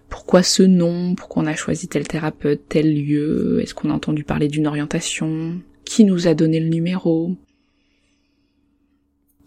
pourquoi 0.09 0.43
ce 0.43 0.63
nom, 0.63 1.15
pourquoi 1.15 1.43
on 1.43 1.47
a 1.47 1.57
choisi 1.57 1.89
tel 1.89 2.07
thérapeute, 2.07 2.63
tel 2.69 2.95
lieu, 2.95 3.61
est-ce 3.63 3.75
qu'on 3.75 3.91
a 3.91 3.95
entendu 3.95 4.25
parler 4.25 4.49
d'une 4.49 4.67
orientation, 4.67 5.61
qui 5.85 6.05
nous 6.05 6.29
a 6.29 6.35
donné 6.35 6.61
le 6.61 6.69
numéro, 6.69 7.35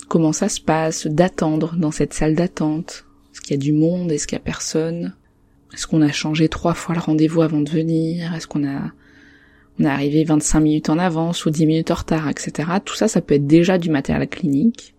comment 0.07 0.33
ça 0.33 0.49
se 0.49 0.59
passe, 0.59 1.07
d'attendre 1.07 1.75
dans 1.77 1.91
cette 1.91 2.13
salle 2.13 2.35
d'attente, 2.35 3.05
est-ce 3.31 3.41
qu'il 3.41 3.51
y 3.51 3.59
a 3.59 3.61
du 3.61 3.73
monde, 3.73 4.11
est-ce 4.11 4.27
qu'il 4.27 4.37
y 4.37 4.41
a 4.41 4.43
personne, 4.43 5.13
est-ce 5.73 5.87
qu'on 5.87 6.01
a 6.01 6.11
changé 6.11 6.49
trois 6.49 6.73
fois 6.73 6.95
le 6.95 7.01
rendez-vous 7.01 7.41
avant 7.41 7.61
de 7.61 7.69
venir? 7.69 8.33
Est-ce 8.33 8.47
qu'on 8.47 8.67
a 8.67 8.91
on 9.79 9.85
est 9.85 9.87
arrivé 9.87 10.25
25 10.25 10.59
minutes 10.59 10.89
en 10.89 10.99
avance 10.99 11.45
ou 11.45 11.51
10 11.51 11.65
minutes 11.65 11.91
en 11.91 11.95
retard, 11.95 12.27
etc. 12.27 12.69
Tout 12.83 12.95
ça, 12.95 13.07
ça 13.07 13.21
peut 13.21 13.35
être 13.35 13.47
déjà 13.47 13.77
du 13.77 13.89
matériel 13.89 14.27
clinique, 14.27 14.93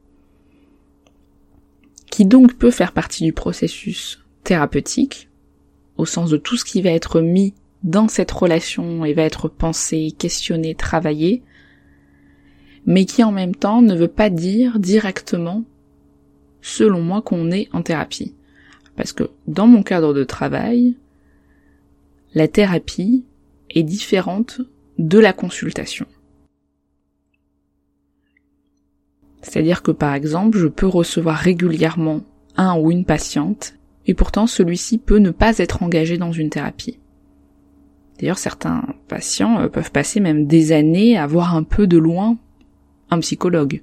qui 2.10 2.24
donc 2.24 2.54
peut 2.54 2.70
faire 2.70 2.92
partie 2.92 3.24
du 3.24 3.32
processus 3.32 4.20
thérapeutique, 4.44 5.28
au 5.96 6.06
sens 6.06 6.30
de 6.30 6.36
tout 6.36 6.56
ce 6.56 6.64
qui 6.64 6.82
va 6.82 6.90
être 6.90 7.20
mis 7.20 7.54
dans 7.82 8.08
cette 8.08 8.30
relation 8.30 9.04
et 9.04 9.14
va 9.14 9.22
être 9.22 9.48
pensé, 9.48 10.12
questionné, 10.18 10.74
travaillé, 10.74 11.42
mais 12.86 13.04
qui 13.04 13.22
en 13.22 13.32
même 13.32 13.54
temps 13.54 13.82
ne 13.82 13.94
veut 13.94 14.08
pas 14.08 14.30
dire 14.30 14.78
directement, 14.78 15.64
selon 16.60 17.00
moi, 17.00 17.22
qu'on 17.22 17.50
est 17.50 17.68
en 17.72 17.82
thérapie. 17.82 18.34
Parce 18.96 19.12
que 19.12 19.30
dans 19.46 19.66
mon 19.66 19.82
cadre 19.82 20.12
de 20.12 20.24
travail, 20.24 20.96
la 22.34 22.48
thérapie 22.48 23.24
est 23.70 23.82
différente 23.82 24.60
de 24.98 25.18
la 25.18 25.32
consultation. 25.32 26.06
C'est-à-dire 29.42 29.82
que 29.82 29.90
par 29.90 30.14
exemple, 30.14 30.58
je 30.58 30.66
peux 30.66 30.86
recevoir 30.86 31.36
régulièrement 31.36 32.22
un 32.56 32.78
ou 32.78 32.90
une 32.90 33.04
patiente, 33.04 33.74
et 34.06 34.14
pourtant 34.14 34.46
celui-ci 34.46 34.98
peut 34.98 35.18
ne 35.18 35.30
pas 35.30 35.58
être 35.58 35.82
engagé 35.82 36.18
dans 36.18 36.32
une 36.32 36.50
thérapie. 36.50 36.98
D'ailleurs, 38.18 38.38
certains 38.38 38.84
patients 39.08 39.60
euh, 39.60 39.68
peuvent 39.68 39.92
passer 39.92 40.20
même 40.20 40.46
des 40.46 40.72
années 40.72 41.16
à 41.16 41.26
voir 41.26 41.54
un 41.54 41.62
peu 41.62 41.86
de 41.86 41.96
loin 41.96 42.36
un 43.10 43.18
psychologue 43.20 43.82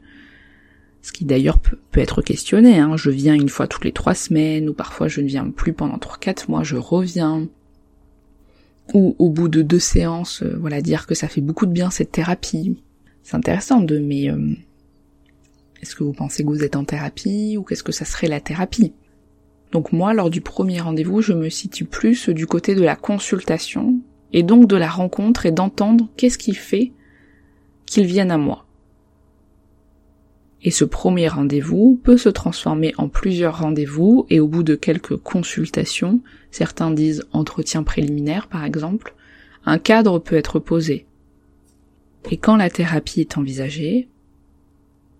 ce 1.07 1.13
qui 1.13 1.23
d'ailleurs 1.23 1.59
peut, 1.59 1.77
être 1.93 2.21
questionné. 2.21 2.79
Hein. 2.79 2.97
Je 2.97 3.09
viens 3.09 3.33
une 3.33 3.47
fois 3.47 3.67
toutes 3.67 3.85
les 3.85 3.93
trois 3.93 4.13
semaines, 4.13 4.67
ou 4.67 4.73
parfois 4.73 5.07
je 5.07 5.21
ne 5.21 5.27
viens 5.27 5.49
plus 5.49 5.71
pendant 5.71 5.97
trois 5.97 6.17
quatre 6.17 6.49
mois, 6.49 6.63
je 6.63 6.75
reviens. 6.75 7.47
Ou 8.93 9.15
au 9.17 9.29
bout 9.29 9.47
de 9.47 9.61
deux 9.61 9.79
séances, 9.79 10.43
euh, 10.43 10.57
voilà, 10.59 10.81
dire 10.81 11.07
que 11.07 11.15
ça 11.15 11.29
fait 11.29 11.41
beaucoup 11.41 11.65
de 11.65 11.71
bien 11.71 11.89
cette 11.89 12.11
thérapie. 12.11 12.81
C'est 13.23 13.35
intéressant 13.35 13.79
de, 13.79 13.99
mais 13.99 14.29
euh, 14.29 14.53
est-ce 15.81 15.95
que 15.95 16.03
vous 16.03 16.13
pensez 16.13 16.43
que 16.43 16.49
vous 16.49 16.63
êtes 16.63 16.75
en 16.75 16.83
thérapie 16.83 17.55
ou 17.57 17.63
qu'est-ce 17.63 17.83
que 17.83 17.91
ça 17.91 18.05
serait 18.05 18.27
la 18.27 18.41
thérapie? 18.41 18.93
Donc 19.71 19.91
moi, 19.91 20.13
lors 20.13 20.29
du 20.29 20.41
premier 20.41 20.79
rendez-vous, 20.79 21.21
je 21.21 21.33
me 21.33 21.49
situe 21.49 21.85
plus 21.85 22.29
du 22.29 22.47
côté 22.47 22.73
de 22.73 22.83
la 22.83 22.95
consultation 22.95 23.99
et 24.33 24.43
donc 24.43 24.67
de 24.67 24.75
la 24.75 24.89
rencontre 24.89 25.45
et 25.45 25.51
d'entendre 25.51 26.09
qu'est-ce 26.17 26.37
qui 26.37 26.53
fait 26.53 26.91
qu'ils 27.85 28.05
viennent 28.05 28.31
à 28.31 28.37
moi. 28.37 28.65
Et 30.63 30.71
ce 30.71 30.85
premier 30.85 31.27
rendez-vous 31.27 31.99
peut 32.03 32.17
se 32.17 32.29
transformer 32.29 32.93
en 32.97 33.09
plusieurs 33.09 33.59
rendez-vous 33.59 34.25
et 34.29 34.39
au 34.39 34.47
bout 34.47 34.63
de 34.63 34.75
quelques 34.75 35.15
consultations, 35.17 36.21
certains 36.51 36.91
disent 36.91 37.25
entretien 37.31 37.83
préliminaire 37.83 38.47
par 38.47 38.65
exemple, 38.65 39.13
un 39.65 39.77
cadre 39.77 40.19
peut 40.19 40.35
être 40.35 40.59
posé. 40.59 41.05
Et 42.31 42.37
quand 42.37 42.55
la 42.55 42.69
thérapie 42.69 43.21
est 43.21 43.37
envisagée, 43.37 44.09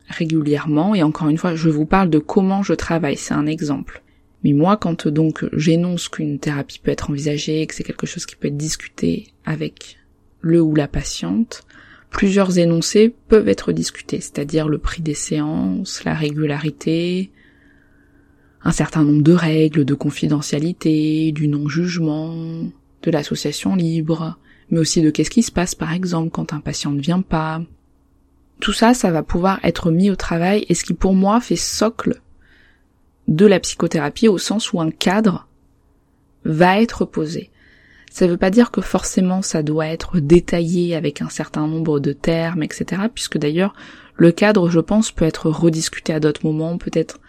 régulièrement, 0.08 0.96
et 0.96 1.04
encore 1.04 1.30
une 1.30 1.38
fois, 1.38 1.56
je 1.56 1.70
vous 1.70 1.86
parle 1.86 2.10
de 2.10 2.20
comment 2.20 2.64
je 2.64 2.74
travaille, 2.74 3.18
c'est 3.18 3.34
un 3.34 3.46
exemple. 3.46 4.04
Mais 4.44 4.54
moi, 4.54 4.78
quand 4.78 5.08
donc 5.08 5.46
j'énonce 5.54 6.10
qu'une 6.10 6.40
thérapie 6.40 6.80
peut 6.80 6.92
être 6.92 7.10
envisagée, 7.10 7.66
que 7.66 7.76
c'est 7.76 7.84
quelque 7.84 8.08
chose 8.08 8.26
qui 8.26 8.36
peut 8.36 8.48
être 8.48 8.58
discuté 8.58 9.28
avec 9.46 9.98
le 10.42 10.62
ou 10.62 10.76
la 10.76 10.88
patiente, 10.88 11.64
plusieurs 12.10 12.58
énoncés 12.58 13.14
peuvent 13.28 13.50
être 13.50 13.72
discutés, 13.72 14.22
c'est-à-dire 14.22 14.68
le 14.68 14.78
prix 14.78 15.02
des 15.02 15.14
séances, 15.14 16.04
la 16.04 16.14
régularité, 16.14 17.32
un 18.64 18.72
certain 18.72 19.04
nombre 19.04 19.24
de 19.24 19.34
règles 19.34 19.86
de 19.86 19.94
confidentialité, 19.94 21.32
du 21.32 21.48
non-jugement, 21.48 22.64
de 23.04 23.12
l'association 23.12 23.76
libre, 23.76 24.38
mais 24.70 24.80
aussi 24.80 25.02
de 25.02 25.10
qu'est-ce 25.10 25.30
qui 25.30 25.44
se 25.44 25.52
passe 25.52 25.76
par 25.76 25.94
exemple 25.94 26.32
quand 26.32 26.54
un 26.54 26.60
patient 26.60 26.92
ne 26.92 27.02
vient 27.02 27.22
pas. 27.22 27.62
Tout 28.60 28.74
ça, 28.74 28.94
ça 28.94 29.12
va 29.12 29.24
pouvoir 29.24 29.60
être 29.64 29.92
mis 29.92 30.10
au 30.10 30.16
travail 30.16 30.66
et 30.68 30.74
ce 30.74 30.84
qui 30.84 30.94
pour 30.94 31.14
moi 31.14 31.40
fait 31.40 31.56
socle 31.56 32.22
de 33.28 33.46
la 33.46 33.60
psychothérapie 33.60 34.28
au 34.28 34.38
sens 34.38 34.74
où 34.74 34.82
un 34.82 34.90
cadre 34.90 35.48
va 36.46 36.82
être 36.82 37.06
posé. 37.06 37.52
Ça 38.10 38.26
ne 38.26 38.32
veut 38.32 38.38
pas 38.38 38.50
dire 38.50 38.72
que 38.72 38.82
forcément 38.82 39.42
ça 39.42 39.64
doit 39.64 39.88
être 39.88 40.20
détaillé 40.20 40.96
avec 40.96 41.22
un 41.22 41.30
certain 41.30 41.68
nombre 41.68 42.00
de 42.00 42.14
termes, 42.14 42.64
etc. 42.64 43.04
Puisque 43.14 43.38
d'ailleurs, 43.38 43.76
le 44.16 44.32
cadre, 44.32 44.70
je 44.70 44.80
pense, 44.80 45.12
peut 45.12 45.26
être 45.26 45.50
rediscuté 45.50 46.14
à 46.14 46.20
d'autres 46.20 46.46
moments, 46.46 46.78
peut-être 46.78 47.20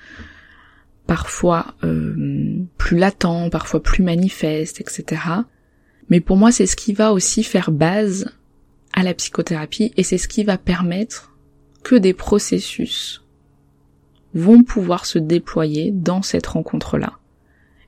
parfois 1.07 1.75
euh, 1.85 2.65
plus 2.79 2.97
latent, 2.97 3.51
parfois 3.51 3.83
plus 3.83 4.03
manifeste, 4.03 4.81
etc. 4.81 5.21
Mais 6.09 6.21
pour 6.21 6.37
moi, 6.37 6.53
c'est 6.53 6.67
ce 6.67 6.77
qui 6.77 6.93
va 6.93 7.13
aussi 7.13 7.43
faire 7.43 7.71
base 7.71 8.31
à 8.99 9.05
la 9.05 9.15
psychothérapie 9.15 9.93
et 9.97 10.03
c'est 10.03 10.19
ce 10.19 10.27
qui 10.27 10.43
va 10.43 10.59
permettre 10.59 11.33
que 11.85 11.95
des 11.95 12.15
processus 12.15 13.23
vont 14.35 14.65
pouvoir 14.65 15.07
se 15.07 15.21
déployer 15.21 15.93
dans 15.93 16.21
cette 16.21 16.49
rencontre-là. 16.49 17.13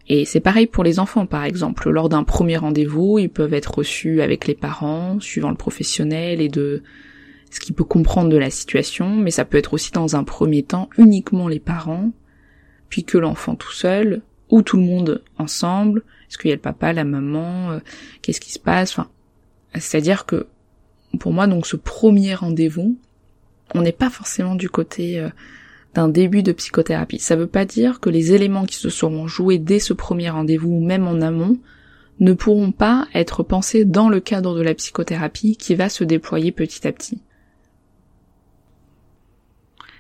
Et 0.06 0.24
c'est 0.24 0.38
pareil 0.38 0.68
pour 0.68 0.84
les 0.84 1.00
enfants, 1.00 1.26
par 1.26 1.44
exemple. 1.44 1.90
Lors 1.90 2.08
d'un 2.08 2.22
premier 2.22 2.56
rendez-vous, 2.56 3.18
ils 3.18 3.28
peuvent 3.28 3.54
être 3.54 3.78
reçus 3.78 4.22
avec 4.22 4.46
les 4.46 4.54
parents, 4.54 5.18
suivant 5.18 5.50
le 5.50 5.56
professionnel 5.56 6.40
et 6.40 6.48
de 6.48 6.84
ce 7.50 7.58
qu'il 7.58 7.74
peut 7.74 7.82
comprendre 7.82 8.28
de 8.28 8.36
la 8.36 8.50
situation, 8.50 9.16
mais 9.16 9.32
ça 9.32 9.44
peut 9.44 9.58
être 9.58 9.74
aussi 9.74 9.90
dans 9.90 10.14
un 10.14 10.22
premier 10.22 10.62
temps 10.62 10.88
uniquement 10.96 11.48
les 11.48 11.58
parents, 11.58 12.12
puis 12.88 13.02
que 13.02 13.18
l'enfant 13.18 13.56
tout 13.56 13.72
seul, 13.72 14.22
ou 14.48 14.62
tout 14.62 14.76
le 14.76 14.84
monde 14.84 15.24
ensemble 15.38 16.04
Est-ce 16.28 16.38
qu'il 16.38 16.50
y 16.50 16.52
a 16.52 16.56
le 16.56 16.62
papa, 16.62 16.92
la 16.92 17.04
maman 17.04 17.72
euh, 17.72 17.80
Qu'est-ce 18.22 18.40
qui 18.40 18.52
se 18.52 18.60
passe? 18.60 18.92
Enfin, 18.92 19.08
c'est-à-dire 19.74 20.24
que 20.24 20.46
pour 21.18 21.32
moi, 21.32 21.46
donc 21.46 21.66
ce 21.66 21.76
premier 21.76 22.34
rendez-vous, 22.34 22.96
on 23.74 23.82
n'est 23.82 23.92
pas 23.92 24.10
forcément 24.10 24.54
du 24.54 24.68
côté 24.68 25.18
euh, 25.18 25.28
d'un 25.94 26.08
début 26.08 26.42
de 26.42 26.52
psychothérapie. 26.52 27.18
Ça 27.18 27.36
ne 27.36 27.40
veut 27.40 27.46
pas 27.46 27.64
dire 27.64 28.00
que 28.00 28.10
les 28.10 28.32
éléments 28.32 28.66
qui 28.66 28.76
se 28.76 28.90
seront 28.90 29.26
joués 29.26 29.58
dès 29.58 29.78
ce 29.78 29.92
premier 29.92 30.30
rendez-vous 30.30 30.70
ou 30.70 30.84
même 30.84 31.06
en 31.06 31.20
amont 31.20 31.58
ne 32.20 32.32
pourront 32.32 32.72
pas 32.72 33.08
être 33.14 33.42
pensés 33.42 33.84
dans 33.84 34.08
le 34.08 34.20
cadre 34.20 34.54
de 34.54 34.62
la 34.62 34.74
psychothérapie 34.74 35.56
qui 35.56 35.74
va 35.74 35.88
se 35.88 36.04
déployer 36.04 36.52
petit 36.52 36.86
à 36.86 36.92
petit. 36.92 37.20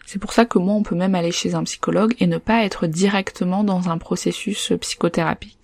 C'est 0.06 0.18
pour 0.18 0.32
ça 0.32 0.44
que 0.44 0.58
moi 0.58 0.74
on 0.74 0.82
peut 0.82 0.96
même 0.96 1.14
aller 1.14 1.30
chez 1.30 1.54
un 1.54 1.62
psychologue 1.64 2.14
et 2.18 2.26
ne 2.26 2.38
pas 2.38 2.64
être 2.64 2.86
directement 2.86 3.64
dans 3.64 3.88
un 3.88 3.96
processus 3.96 4.72
psychothérapique. 4.80 5.59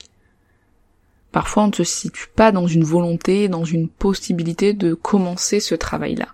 Parfois 1.36 1.64
on 1.64 1.66
ne 1.66 1.72
se 1.74 1.84
situe 1.84 2.28
pas 2.34 2.50
dans 2.50 2.66
une 2.66 2.82
volonté, 2.82 3.50
dans 3.50 3.66
une 3.66 3.88
possibilité 3.90 4.72
de 4.72 4.94
commencer 4.94 5.60
ce 5.60 5.74
travail-là. 5.74 6.28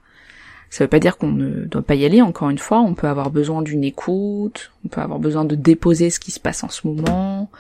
Ça 0.71 0.85
veut 0.85 0.89
pas 0.89 1.01
dire 1.01 1.17
qu'on 1.17 1.33
ne 1.33 1.65
doit 1.65 1.83
pas 1.83 1.97
y 1.97 2.05
aller, 2.05 2.23
encore 2.23 2.51
une 2.51 2.59
fois, 2.59 2.79
on 2.79 2.95
peut 2.95 3.09
avoir 3.09 3.31
besoin 3.31 3.63
d'une 3.63 3.83
écoute, 3.83 4.71
on 4.85 4.89
peut 4.89 5.01
avoir 5.01 5.19
besoin 5.19 5.45
de 5.45 5.57
déposer 5.57 6.09
ce 6.09 6.21
qui 6.21 6.31
se 6.31 6.39
passe 6.39 6.63
en 6.63 6.69
ce 6.69 6.87
moment, 6.87 7.51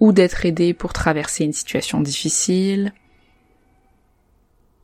ou 0.00 0.10
d'être 0.10 0.44
aidé 0.44 0.74
pour 0.74 0.92
traverser 0.92 1.44
une 1.44 1.52
situation 1.52 2.00
difficile. 2.00 2.92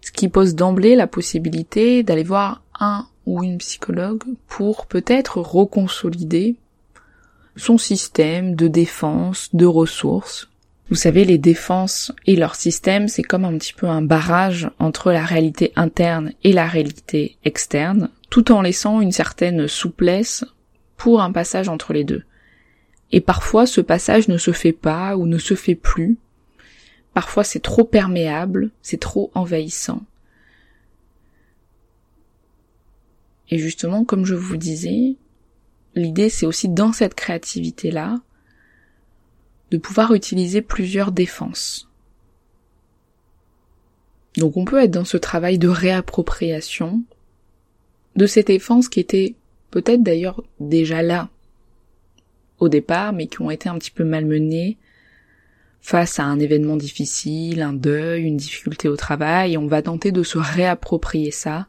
Ce 0.01 0.13
qui 0.13 0.29
pose 0.29 0.55
d'emblée 0.55 0.95
la 0.95 1.09
possibilité 1.09 2.05
d'aller 2.05 2.23
voir 2.23 2.63
un 2.79 3.09
ou 3.27 3.43
une 3.43 3.59
psychologue 3.59 4.23
pour 4.47 4.87
peut-être 4.87 5.39
reconsolider 5.39 6.55
son 7.57 7.77
système 7.77 8.55
de 8.55 8.69
défense, 8.69 9.49
de 9.53 9.67
ressources, 9.67 10.49
vous 10.89 10.97
savez, 10.97 11.25
les 11.25 11.37
défenses 11.37 12.13
et 12.27 12.35
leur 12.35 12.55
système, 12.55 13.09
c'est 13.09 13.23
comme 13.23 13.45
un 13.45 13.57
petit 13.59 13.75
peu 13.75 13.87
un 13.87 14.01
barrage 14.01 14.71
entre 14.79 15.13
la 15.13 15.25
réalité 15.25 15.73
interne 15.77 16.33
et 16.45 16.53
la 16.53 16.67
réalité 16.67 17.37
externe, 17.45 18.09
tout 18.31 18.53
en 18.53 18.63
laissant 18.63 19.01
une 19.01 19.13
certaine 19.13 19.69
souplesse 19.69 20.45
pour 20.97 21.21
un 21.21 21.31
passage 21.31 21.69
entre 21.69 21.93
les 21.93 22.05
deux. 22.05 22.23
Et 23.13 23.21
parfois, 23.21 23.67
ce 23.67 23.83
passage 23.83 24.29
ne 24.29 24.39
se 24.39 24.53
fait 24.53 24.73
pas 24.73 25.17
ou 25.17 25.27
ne 25.27 25.39
se 25.39 25.55
fait 25.55 25.75
plus. 25.75 26.17
Parfois, 27.13 27.45
c'est 27.45 27.61
trop 27.61 27.85
perméable, 27.85 28.71
c'est 28.81 29.01
trop 29.01 29.31
envahissant. 29.35 30.03
Et 33.51 33.59
justement, 33.59 34.05
comme 34.05 34.25
je 34.25 34.35
vous 34.35 34.57
disais, 34.57 35.17
l'idée, 35.95 36.29
c'est 36.29 36.47
aussi 36.47 36.69
dans 36.69 36.93
cette 36.93 37.15
créativité-là, 37.15 38.21
de 39.71 39.79
pouvoir 39.79 40.15
utiliser 40.15 40.63
plusieurs 40.63 41.13
défenses. 41.13 41.89
Donc 44.37 44.57
on 44.57 44.65
peut 44.65 44.83
être 44.83 44.91
dans 44.91 45.05
ce 45.05 45.17
travail 45.17 45.59
de 45.59 45.69
réappropriation 45.69 47.03
de 48.17 48.27
ces 48.27 48.43
défenses 48.43 48.89
qui 48.89 49.01
étaient 49.01 49.35
peut-être 49.71 50.03
d'ailleurs 50.03 50.43
déjà 50.61 51.03
là 51.03 51.29
au 52.59 52.69
départ, 52.69 53.13
mais 53.13 53.27
qui 53.27 53.41
ont 53.41 53.51
été 53.51 53.69
un 53.69 53.79
petit 53.79 53.91
peu 53.91 54.05
malmenées 54.05 54.77
face 55.81 56.19
à 56.19 56.25
un 56.25 56.39
événement 56.41 56.77
difficile, 56.77 57.63
un 57.63 57.73
deuil, 57.73 58.25
une 58.25 58.37
difficulté 58.37 58.89
au 58.89 58.97
travail, 58.97 59.57
on 59.57 59.67
va 59.67 59.83
tenter 59.83 60.13
de 60.13 60.23
se 60.23 60.39
réapproprier 60.39 61.31
ça, 61.31 61.69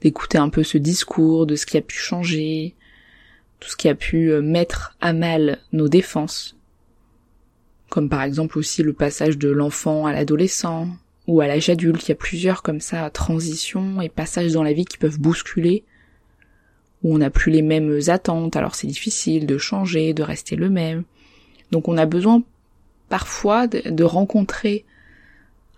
d'écouter 0.00 0.38
un 0.38 0.48
peu 0.48 0.62
ce 0.62 0.78
discours, 0.78 1.46
de 1.46 1.56
ce 1.56 1.66
qui 1.66 1.76
a 1.76 1.82
pu 1.82 1.96
changer, 1.96 2.76
tout 3.58 3.68
ce 3.68 3.76
qui 3.76 3.88
a 3.88 3.94
pu 3.94 4.30
euh, 4.30 4.40
mettre 4.40 4.96
à 5.00 5.12
mal 5.12 5.58
nos 5.72 5.88
défenses, 5.88 6.56
comme 7.90 8.08
par 8.08 8.22
exemple 8.22 8.56
aussi 8.56 8.82
le 8.82 8.92
passage 8.92 9.36
de 9.36 9.50
l'enfant 9.50 10.06
à 10.06 10.12
l'adolescent 10.12 10.88
ou 11.26 11.40
à 11.40 11.46
l'âge 11.46 11.68
adulte. 11.68 12.06
Il 12.06 12.10
y 12.10 12.12
a 12.12 12.16
plusieurs 12.16 12.62
comme 12.62 12.80
ça 12.80 13.10
transitions 13.10 14.00
et 14.00 14.08
passages 14.08 14.52
dans 14.52 14.62
la 14.62 14.72
vie 14.72 14.84
qui 14.84 14.96
peuvent 14.96 15.20
bousculer, 15.20 15.84
où 17.02 17.14
on 17.14 17.18
n'a 17.18 17.30
plus 17.30 17.50
les 17.50 17.62
mêmes 17.62 18.00
attentes, 18.06 18.56
alors 18.56 18.76
c'est 18.76 18.86
difficile 18.86 19.44
de 19.44 19.58
changer, 19.58 20.14
de 20.14 20.22
rester 20.22 20.56
le 20.56 20.70
même. 20.70 21.02
Donc 21.72 21.88
on 21.88 21.98
a 21.98 22.06
besoin 22.06 22.42
parfois 23.08 23.66
de, 23.66 24.04
rencontrer 24.04 24.84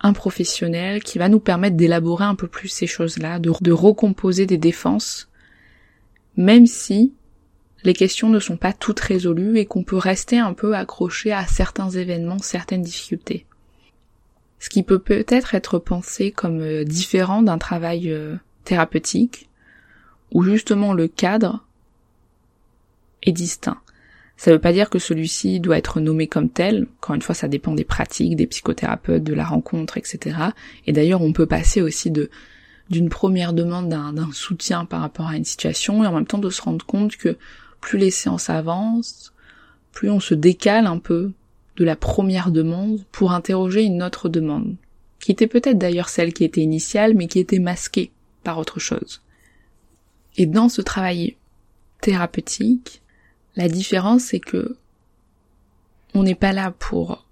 un 0.01 0.13
professionnel 0.13 1.03
qui 1.03 1.19
va 1.19 1.31
nous 1.31 1.41
permettre 1.41 1.77
d'élaborer 1.77 2.25
un 2.25 2.35
peu 2.35 2.47
plus 2.47 2.69
ces 2.69 2.87
choses-là, 2.87 3.39
de 3.39 3.73
recomposer 3.73 4.45
des 4.45 4.59
défenses, 4.59 5.31
même 6.37 6.67
si 6.67 7.15
les 7.85 7.95
questions 7.95 8.29
ne 8.29 8.39
sont 8.39 8.57
pas 8.57 8.73
toutes 8.73 9.01
résolues 9.01 9.59
et 9.59 9.67
qu'on 9.67 9.83
peut 9.83 9.97
rester 9.97 10.39
un 10.39 10.53
peu 10.53 10.75
accroché 10.75 11.33
à 11.33 11.47
certains 11.47 11.91
événements, 11.91 12.39
certaines 12.39 12.83
difficultés. 12.83 13.47
Ce 14.61 14.69
qui 14.69 14.83
peut 14.85 15.01
peut-être 15.01 15.55
être 15.55 15.79
pensé 15.79 16.31
comme 16.31 16.61
euh, 16.61 16.85
différent 16.85 17.43
d'un 17.43 17.59
travail 17.59 18.11
euh, 18.11 18.37
thérapeutique, 18.65 19.49
où 20.31 20.45
justement 20.45 20.93
le 20.93 21.09
cadre 21.09 21.65
est 23.23 23.33
distinct. 23.33 23.79
Ça 24.37 24.51
ne 24.51 24.57
veut 24.57 24.61
pas 24.61 24.73
dire 24.73 24.91
que 24.91 24.99
celui-ci 24.99 25.61
doit 25.61 25.79
être 25.79 26.01
nommé 26.01 26.27
comme 26.27 26.49
tel. 26.49 26.87
Encore 26.99 27.15
une 27.15 27.23
fois, 27.23 27.35
ça 27.35 27.49
dépend 27.49 27.75
des 27.75 27.85
pratiques, 27.85 28.37
des 28.37 28.47
psychothérapeutes, 28.47 29.23
de 29.23 29.35
la 29.35 29.45
rencontre, 29.45 29.99
etc. 29.99 30.37
Et 30.87 30.93
d'ailleurs, 30.93 31.23
on 31.23 31.33
peut 31.33 31.47
passer 31.47 31.81
aussi 31.81 32.11
d'une 32.11 33.09
première 33.09 33.53
demande 33.53 33.89
d'un 33.89 34.33
soutien 34.33 34.85
par 34.85 35.01
rapport 35.01 35.29
à 35.29 35.37
une 35.37 35.45
situation 35.45 36.03
et 36.03 36.07
en 36.07 36.15
même 36.15 36.27
temps 36.27 36.39
de 36.39 36.51
se 36.51 36.63
rendre 36.63 36.85
compte 36.85 37.17
que 37.17 37.37
plus 37.83 37.99
les 37.99 38.11
séances 38.11 38.49
avancent, 38.49 39.35
plus 39.91 40.09
on 40.09 40.21
se 40.21 40.33
décale 40.33 40.87
un 40.87 40.99
peu 40.99 41.33
de 41.77 41.85
la 41.85 41.97
première 41.97 42.51
demande 42.51 43.05
pour 43.13 43.33
interroger 43.33 43.83
une 43.83 44.03
autre 44.03 44.31
demande, 44.31 44.77
qui 45.21 45.33
était 45.33 45.47
peut-être 45.47 45.77
d'ailleurs 45.77 46.09
celle 46.09 46.33
qui 46.33 46.45
était 46.45 46.63
initiale, 46.63 47.15
mais 47.15 47.27
qui 47.27 47.41
était 47.41 47.59
masquée 47.59 48.11
par 48.45 48.59
autre 48.59 48.79
chose. 48.79 49.21
Et 50.39 50.47
dans 50.47 50.71
ce 50.71 50.81
travail 50.81 51.37
thérapeutique, 52.01 53.03
la 53.57 53.69
différence 53.69 54.23
c'est 54.23 54.41
que 54.41 54.77
on 56.15 56.23
n'est 56.23 56.35
pas 56.35 56.53
là 56.53 56.73
pour 56.79 57.27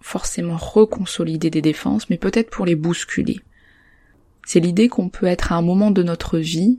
forcément 0.00 0.56
reconsolider 0.56 1.50
des 1.50 1.62
défenses, 1.62 2.08
mais 2.10 2.16
peut-être 2.16 2.50
pour 2.50 2.64
les 2.64 2.76
bousculer. 2.76 3.40
C'est 4.46 4.60
l'idée 4.60 4.88
qu'on 4.88 5.08
peut 5.08 5.26
être 5.26 5.52
à 5.52 5.56
un 5.56 5.62
moment 5.62 5.90
de 5.90 6.02
notre 6.02 6.38
vie 6.38 6.78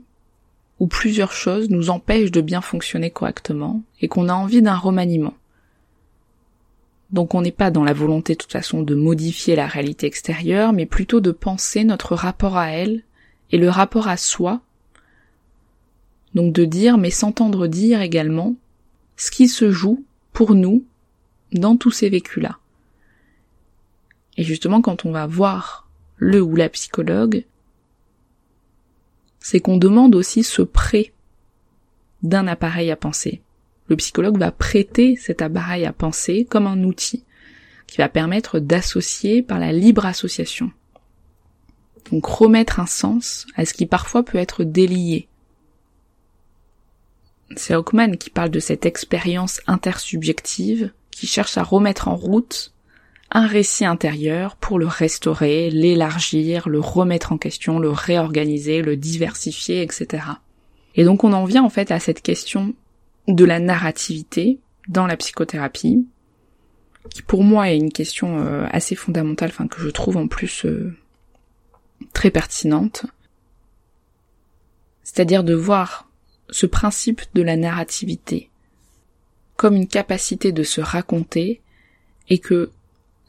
où 0.82 0.88
plusieurs 0.88 1.30
choses 1.30 1.70
nous 1.70 1.90
empêchent 1.90 2.32
de 2.32 2.40
bien 2.40 2.60
fonctionner 2.60 3.08
correctement 3.08 3.84
et 4.00 4.08
qu'on 4.08 4.28
a 4.28 4.34
envie 4.34 4.62
d'un 4.62 4.74
remaniement. 4.74 5.34
Donc 7.12 7.36
on 7.36 7.40
n'est 7.40 7.52
pas 7.52 7.70
dans 7.70 7.84
la 7.84 7.92
volonté 7.92 8.32
de 8.32 8.38
toute 8.38 8.50
façon 8.50 8.82
de 8.82 8.96
modifier 8.96 9.54
la 9.54 9.68
réalité 9.68 10.08
extérieure, 10.08 10.72
mais 10.72 10.84
plutôt 10.84 11.20
de 11.20 11.30
penser 11.30 11.84
notre 11.84 12.16
rapport 12.16 12.56
à 12.56 12.70
elle 12.70 13.04
et 13.52 13.58
le 13.58 13.70
rapport 13.70 14.08
à 14.08 14.16
soi. 14.16 14.60
Donc 16.34 16.52
de 16.52 16.64
dire, 16.64 16.98
mais 16.98 17.10
s'entendre 17.10 17.68
dire 17.68 18.02
également, 18.02 18.56
ce 19.16 19.30
qui 19.30 19.46
se 19.46 19.70
joue 19.70 20.04
pour 20.32 20.56
nous 20.56 20.84
dans 21.52 21.76
tous 21.76 21.92
ces 21.92 22.08
vécus-là. 22.08 22.58
Et 24.36 24.42
justement, 24.42 24.82
quand 24.82 25.06
on 25.06 25.12
va 25.12 25.28
voir 25.28 25.88
le 26.16 26.42
ou 26.42 26.56
la 26.56 26.68
psychologue, 26.68 27.44
c'est 29.42 29.60
qu'on 29.60 29.76
demande 29.76 30.14
aussi 30.14 30.42
ce 30.42 30.62
prêt 30.62 31.12
d'un 32.22 32.46
appareil 32.46 32.90
à 32.90 32.96
penser. 32.96 33.42
Le 33.88 33.96
psychologue 33.96 34.38
va 34.38 34.52
prêter 34.52 35.16
cet 35.16 35.42
appareil 35.42 35.84
à 35.84 35.92
penser 35.92 36.46
comme 36.48 36.66
un 36.66 36.84
outil 36.84 37.24
qui 37.86 37.98
va 37.98 38.08
permettre 38.08 38.58
d'associer 38.60 39.42
par 39.42 39.58
la 39.58 39.72
libre 39.72 40.06
association. 40.06 40.70
Donc 42.10 42.24
remettre 42.24 42.80
un 42.80 42.86
sens 42.86 43.46
à 43.56 43.64
ce 43.64 43.74
qui 43.74 43.86
parfois 43.86 44.22
peut 44.22 44.38
être 44.38 44.64
délié. 44.64 45.28
C'est 47.56 47.74
Hockman 47.74 48.16
qui 48.16 48.30
parle 48.30 48.50
de 48.50 48.60
cette 48.60 48.86
expérience 48.86 49.60
intersubjective 49.66 50.92
qui 51.10 51.26
cherche 51.26 51.58
à 51.58 51.62
remettre 51.62 52.08
en 52.08 52.16
route 52.16 52.72
un 53.32 53.46
récit 53.46 53.86
intérieur 53.86 54.56
pour 54.56 54.78
le 54.78 54.86
restaurer, 54.86 55.70
l'élargir, 55.70 56.68
le 56.68 56.80
remettre 56.80 57.32
en 57.32 57.38
question, 57.38 57.78
le 57.78 57.90
réorganiser, 57.90 58.82
le 58.82 58.96
diversifier, 58.96 59.82
etc. 59.82 60.24
Et 60.94 61.04
donc 61.04 61.24
on 61.24 61.32
en 61.32 61.46
vient 61.46 61.64
en 61.64 61.70
fait 61.70 61.90
à 61.90 61.98
cette 61.98 62.20
question 62.20 62.74
de 63.28 63.44
la 63.44 63.58
narrativité 63.58 64.58
dans 64.88 65.06
la 65.06 65.16
psychothérapie, 65.16 66.06
qui 67.10 67.22
pour 67.22 67.42
moi 67.42 67.70
est 67.70 67.78
une 67.78 67.92
question 67.92 68.40
euh, 68.40 68.66
assez 68.70 68.94
fondamentale, 68.94 69.50
enfin 69.50 69.66
que 69.66 69.80
je 69.80 69.88
trouve 69.88 70.18
en 70.18 70.28
plus 70.28 70.66
euh, 70.66 70.94
très 72.12 72.30
pertinente. 72.30 73.06
C'est-à-dire 75.04 75.42
de 75.42 75.54
voir 75.54 76.10
ce 76.50 76.66
principe 76.66 77.22
de 77.34 77.42
la 77.42 77.56
narrativité 77.56 78.50
comme 79.56 79.76
une 79.76 79.86
capacité 79.86 80.52
de 80.52 80.64
se 80.64 80.80
raconter 80.80 81.62
et 82.28 82.38
que 82.38 82.70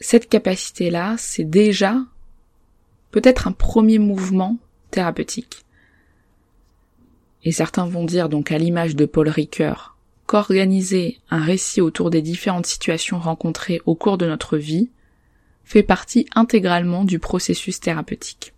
cette 0.04 0.28
capacité-là, 0.28 1.16
c'est 1.18 1.44
déjà 1.44 1.98
peut-être 3.12 3.48
un 3.48 3.52
premier 3.54 4.00
mouvement 4.00 4.58
thérapeutique. 4.92 5.64
Et 7.44 7.52
certains 7.52 7.86
vont 7.86 8.04
dire 8.04 8.30
donc 8.30 8.52
à 8.52 8.58
l'image 8.58 8.96
de 8.96 9.06
Paul 9.06 9.30
Ricoeur 9.30 9.96
qu'organiser 10.26 11.20
un 11.30 11.42
récit 11.42 11.82
autour 11.82 12.10
des 12.10 12.22
différentes 12.22 12.66
situations 12.66 13.20
rencontrées 13.20 13.82
au 13.86 13.96
cours 13.96 14.18
de 14.18 14.26
notre 14.26 14.58
vie 14.58 14.90
fait 15.64 15.84
partie 15.84 16.28
intégralement 16.36 17.06
du 17.06 17.20
processus 17.20 17.80
thérapeutique. 17.80 18.54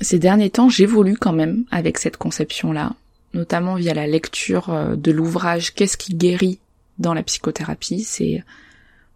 Ces 0.00 0.18
derniers 0.18 0.50
temps, 0.50 0.68
j'évolue 0.68 1.16
quand 1.16 1.32
même 1.32 1.64
avec 1.70 1.98
cette 1.98 2.16
conception-là, 2.16 2.94
notamment 3.34 3.76
via 3.76 3.94
la 3.94 4.06
lecture 4.06 4.70
euh, 4.70 4.96
de 4.96 5.12
l'ouvrage 5.12 5.74
Qu'est-ce 5.74 5.96
qui 5.96 6.14
guérit 6.14 6.58
dans 6.98 7.14
la 7.14 7.22
psychothérapie? 7.22 8.02
C'est 8.02 8.42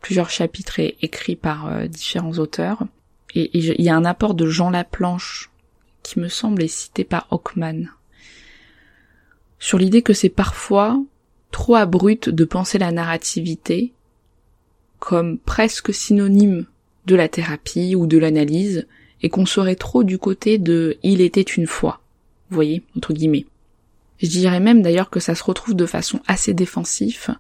plusieurs 0.06 0.30
chapitres 0.30 0.78
écrits 0.78 1.34
par 1.34 1.66
euh, 1.66 1.88
différents 1.88 2.38
auteurs. 2.38 2.84
Et 3.34 3.50
il 3.58 3.82
y 3.82 3.88
a 3.88 3.96
un 3.96 4.04
apport 4.04 4.34
de 4.34 4.46
Jean 4.46 4.70
Laplanche 4.70 5.50
qui 6.04 6.20
me 6.20 6.28
semble 6.28 6.62
est 6.62 6.68
cité 6.68 7.02
par 7.02 7.26
Hockman 7.32 7.86
sur 9.58 9.78
l'idée 9.78 10.02
que 10.02 10.12
c'est 10.12 10.28
parfois 10.28 11.02
trop 11.50 11.74
abrupt 11.74 12.28
de 12.28 12.44
penser 12.44 12.78
la 12.78 12.92
narrativité 12.92 13.92
comme 15.00 15.38
presque 15.38 15.92
synonyme 15.92 16.66
de 17.06 17.16
la 17.16 17.28
thérapie 17.28 17.96
ou 17.96 18.06
de 18.06 18.16
l'analyse 18.16 18.86
et 19.22 19.28
qu'on 19.28 19.44
serait 19.44 19.74
trop 19.74 20.04
du 20.04 20.18
côté 20.18 20.58
de 20.58 20.98
il 21.02 21.20
était 21.20 21.40
une 21.40 21.66
fois. 21.66 22.00
Vous 22.50 22.54
voyez, 22.54 22.84
entre 22.96 23.12
guillemets. 23.12 23.46
Je 24.22 24.28
dirais 24.28 24.60
même 24.60 24.82
d'ailleurs 24.82 25.10
que 25.10 25.18
ça 25.18 25.34
se 25.34 25.42
retrouve 25.42 25.74
de 25.74 25.84
façon 25.84 26.20
assez 26.28 26.54
défensive 26.54 27.34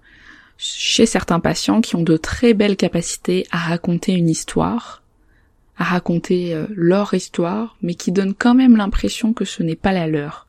chez 0.58 1.06
certains 1.06 1.40
patients 1.40 1.80
qui 1.80 1.96
ont 1.96 2.02
de 2.02 2.16
très 2.16 2.54
belles 2.54 2.76
capacités 2.76 3.46
à 3.50 3.58
raconter 3.58 4.12
une 4.12 4.28
histoire, 4.28 5.02
à 5.76 5.84
raconter 5.84 6.54
euh, 6.54 6.66
leur 6.70 7.12
histoire, 7.14 7.76
mais 7.82 7.94
qui 7.94 8.12
donnent 8.12 8.34
quand 8.34 8.54
même 8.54 8.76
l'impression 8.76 9.32
que 9.32 9.44
ce 9.44 9.62
n'est 9.62 9.76
pas 9.76 9.92
la 9.92 10.06
leur. 10.06 10.46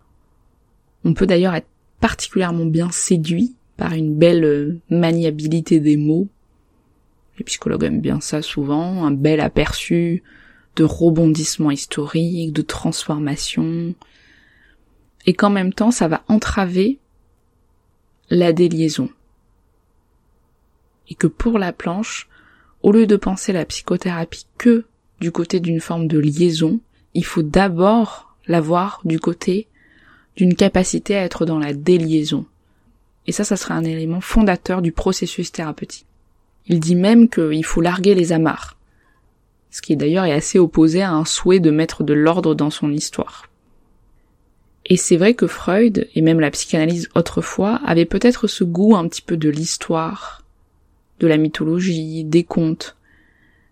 On 1.03 1.13
peut 1.13 1.27
d'ailleurs 1.27 1.55
être 1.55 1.67
particulièrement 1.99 2.65
bien 2.65 2.91
séduit 2.91 3.55
par 3.75 3.93
une 3.93 4.15
belle 4.15 4.43
euh, 4.43 4.79
maniabilité 4.89 5.79
des 5.79 5.97
mots. 5.97 6.27
Les 7.37 7.43
psychologues 7.43 7.83
aiment 7.83 8.01
bien 8.01 8.21
ça 8.21 8.41
souvent, 8.41 9.05
un 9.05 9.11
bel 9.11 9.41
aperçu 9.41 10.23
de 10.75 10.83
rebondissement 10.83 11.71
historique, 11.71 12.53
de 12.53 12.61
transformation, 12.61 13.93
et 15.25 15.33
qu'en 15.33 15.49
même 15.49 15.73
temps 15.73 15.91
ça 15.91 16.07
va 16.07 16.23
entraver 16.27 16.99
la 18.29 18.53
déliaison. 18.53 19.09
Et 21.09 21.15
que 21.15 21.27
pour 21.27 21.59
la 21.59 21.73
planche, 21.73 22.27
au 22.83 22.91
lieu 22.91 23.07
de 23.07 23.15
penser 23.15 23.53
la 23.53 23.65
psychothérapie 23.65 24.45
que 24.57 24.85
du 25.19 25.31
côté 25.31 25.59
d'une 25.59 25.81
forme 25.81 26.07
de 26.07 26.19
liaison, 26.19 26.79
il 27.13 27.25
faut 27.25 27.41
d'abord 27.41 28.35
la 28.47 28.61
voir 28.61 29.01
du 29.03 29.19
côté 29.19 29.67
d'une 30.35 30.55
capacité 30.55 31.15
à 31.15 31.23
être 31.23 31.45
dans 31.45 31.59
la 31.59 31.73
déliaison. 31.73 32.45
Et 33.25 33.31
ça, 33.31 33.43
ça 33.43 33.57
sera 33.57 33.73
un 33.73 33.83
élément 33.83 34.21
fondateur 34.21 34.81
du 34.81 34.91
processus 34.91 35.51
thérapeutique. 35.51 36.05
Il 36.67 36.79
dit 36.79 36.95
même 36.95 37.29
qu'il 37.29 37.65
faut 37.65 37.81
larguer 37.81 38.13
les 38.13 38.31
amarres. 38.31 38.77
Ce 39.71 39.81
qui 39.81 39.97
d'ailleurs 39.97 40.25
est 40.25 40.33
assez 40.33 40.59
opposé 40.59 41.01
à 41.01 41.11
un 41.11 41.25
souhait 41.25 41.59
de 41.59 41.71
mettre 41.71 42.03
de 42.03 42.13
l'ordre 42.13 42.55
dans 42.55 42.69
son 42.69 42.91
histoire. 42.91 43.49
Et 44.85 44.95
c'est 44.95 45.17
vrai 45.17 45.33
que 45.33 45.47
Freud, 45.47 46.07
et 46.15 46.21
même 46.21 46.39
la 46.39 46.51
psychanalyse 46.51 47.09
autrefois, 47.15 47.81
avaient 47.85 48.05
peut-être 48.05 48.47
ce 48.47 48.63
goût 48.63 48.95
un 48.95 49.07
petit 49.07 49.21
peu 49.21 49.35
de 49.35 49.49
l'histoire, 49.49 50.36
de 51.19 51.27
la 51.27 51.37
mythologie, 51.37 52.23
des 52.23 52.43
contes, 52.43 52.95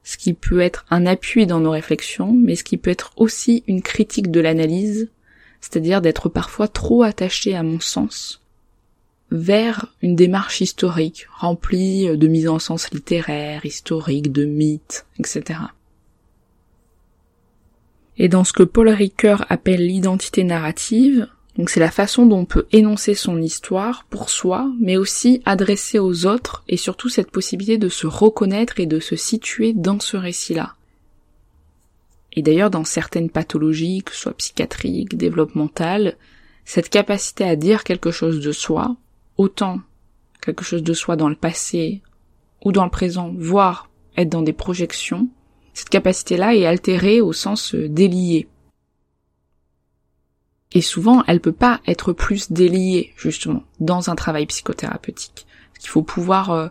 ce 0.04 0.18
qui 0.18 0.34
peut 0.34 0.62
être 0.62 0.86
un 0.90 1.06
appui 1.06 1.48
dans 1.48 1.60
nos 1.60 1.72
réflexions, 1.72 2.34
mais 2.34 2.56
ce 2.56 2.64
qui 2.64 2.78
peut 2.78 2.92
être 2.92 3.12
aussi 3.18 3.64
une 3.68 3.82
critique 3.82 4.32
de 4.32 4.40
l'analyse, 4.40 5.10
c'est-à-dire 5.62 6.02
d'être 6.02 6.30
parfois 6.30 6.68
trop 6.68 7.04
attaché 7.04 7.56
à 7.56 7.64
mon 7.64 7.80
sens, 7.80 8.42
vers 9.32 9.94
une 10.02 10.16
démarche 10.16 10.62
historique, 10.62 11.26
remplie 11.36 12.16
de 12.18 12.28
mise 12.28 12.48
en 12.48 12.60
sens 12.60 12.92
littéraire, 12.92 13.66
historique, 13.66 14.32
de 14.32 14.46
mythes, 14.46 15.06
etc. 15.18 15.60
Et 18.18 18.30
dans 18.30 18.44
ce 18.44 18.54
que 18.54 18.64
Paul 18.64 18.90
Ricoeur 18.90 19.46
appelle 19.50 19.86
l'identité 19.86 20.44
narrative, 20.44 21.28
donc 21.58 21.70
c'est 21.70 21.80
la 21.80 21.92
façon 21.92 22.26
dont 22.26 22.40
on 22.40 22.46
peut 22.46 22.68
énoncer 22.72 23.14
son 23.14 23.42
histoire 23.42 24.06
pour 24.10 24.30
soi, 24.30 24.70
mais 24.80 24.98
aussi 24.98 25.42
adresser 25.46 26.00
aux 26.00 26.26
autres, 26.26 26.64
et 26.68 26.76
surtout 26.76 27.08
cette 27.08 27.32
possibilité 27.32 27.78
de 27.78 27.88
se 27.88 28.08
reconnaître 28.08 28.80
et 28.80 28.86
de 28.86 29.00
se 29.00 29.16
situer 29.16 29.72
dans 29.72 30.00
ce 30.00 30.18
récit-là. 30.18 30.76
Et 32.34 32.42
d'ailleurs, 32.42 32.70
dans 32.70 32.84
certaines 32.84 33.30
pathologies, 33.30 34.04
que 34.04 34.14
ce 34.14 34.24
soit 34.24 34.38
psychiatriques, 34.38 35.16
développementales, 35.16 36.18
cette 36.66 36.90
capacité 36.90 37.46
à 37.46 37.56
dire 37.56 37.86
quelque 37.86 38.12
chose 38.12 38.42
de 38.42 38.52
soi, 38.52 38.98
autant 39.38 39.80
quelque 40.42 40.66
chose 40.66 40.84
de 40.84 40.94
soi 40.94 41.16
dans 41.16 41.30
le 41.30 41.36
passé 41.36 42.02
ou 42.66 42.74
dans 42.74 42.84
le 42.84 42.90
présent, 42.90 43.34
voire 43.38 43.90
être 44.18 44.30
dans 44.30 44.42
des 44.42 44.54
projections, 44.54 45.30
cette 45.74 45.90
capacité-là 45.90 46.56
est 46.56 46.66
altérée 46.66 47.22
au 47.22 47.32
sens 47.32 47.76
délié. 47.76 48.48
Et 50.76 50.82
souvent, 50.82 51.24
elle 51.26 51.40
peut 51.40 51.54
pas 51.54 51.80
être 51.88 52.12
plus 52.12 52.52
déliée, 52.52 53.14
justement, 53.16 53.64
dans 53.80 54.10
un 54.10 54.16
travail 54.16 54.46
psychothérapeutique. 54.46 55.48
Il 55.82 55.88
faut 55.88 56.04
pouvoir 56.04 56.52
euh, 56.52 56.68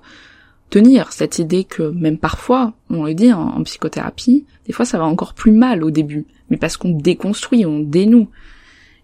tenir 0.69 1.11
cette 1.11 1.39
idée 1.39 1.65
que 1.65 1.83
même 1.83 2.19
parfois, 2.19 2.75
on 2.91 3.05
le 3.05 3.15
dit 3.15 3.33
en, 3.33 3.63
psychothérapie, 3.63 4.45
des 4.67 4.75
fois 4.75 4.85
ça 4.85 4.99
va 4.99 5.05
encore 5.05 5.33
plus 5.33 5.53
mal 5.53 5.83
au 5.83 5.91
début, 5.91 6.27
mais 6.51 6.59
parce 6.59 6.77
qu'on 6.77 6.91
déconstruit, 6.91 7.65
on 7.65 7.81
dénoue. 7.81 8.29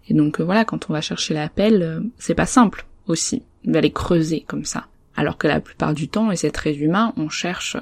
Et 0.07 0.13
donc 0.13 0.39
euh, 0.39 0.43
voilà, 0.43 0.65
quand 0.65 0.89
on 0.89 0.93
va 0.93 1.01
chercher 1.01 1.33
l'appel, 1.33 1.81
euh, 1.81 2.01
c'est 2.19 2.35
pas 2.35 2.45
simple 2.45 2.85
aussi 3.07 3.41
d'aller 3.65 3.91
creuser 3.91 4.45
comme 4.47 4.65
ça. 4.65 4.85
Alors 5.15 5.37
que 5.37 5.47
la 5.47 5.61
plupart 5.61 5.95
du 5.95 6.09
temps, 6.09 6.29
et 6.29 6.35
c'est 6.35 6.51
très 6.51 6.75
humain, 6.75 7.13
on 7.17 7.29
cherche 7.29 7.75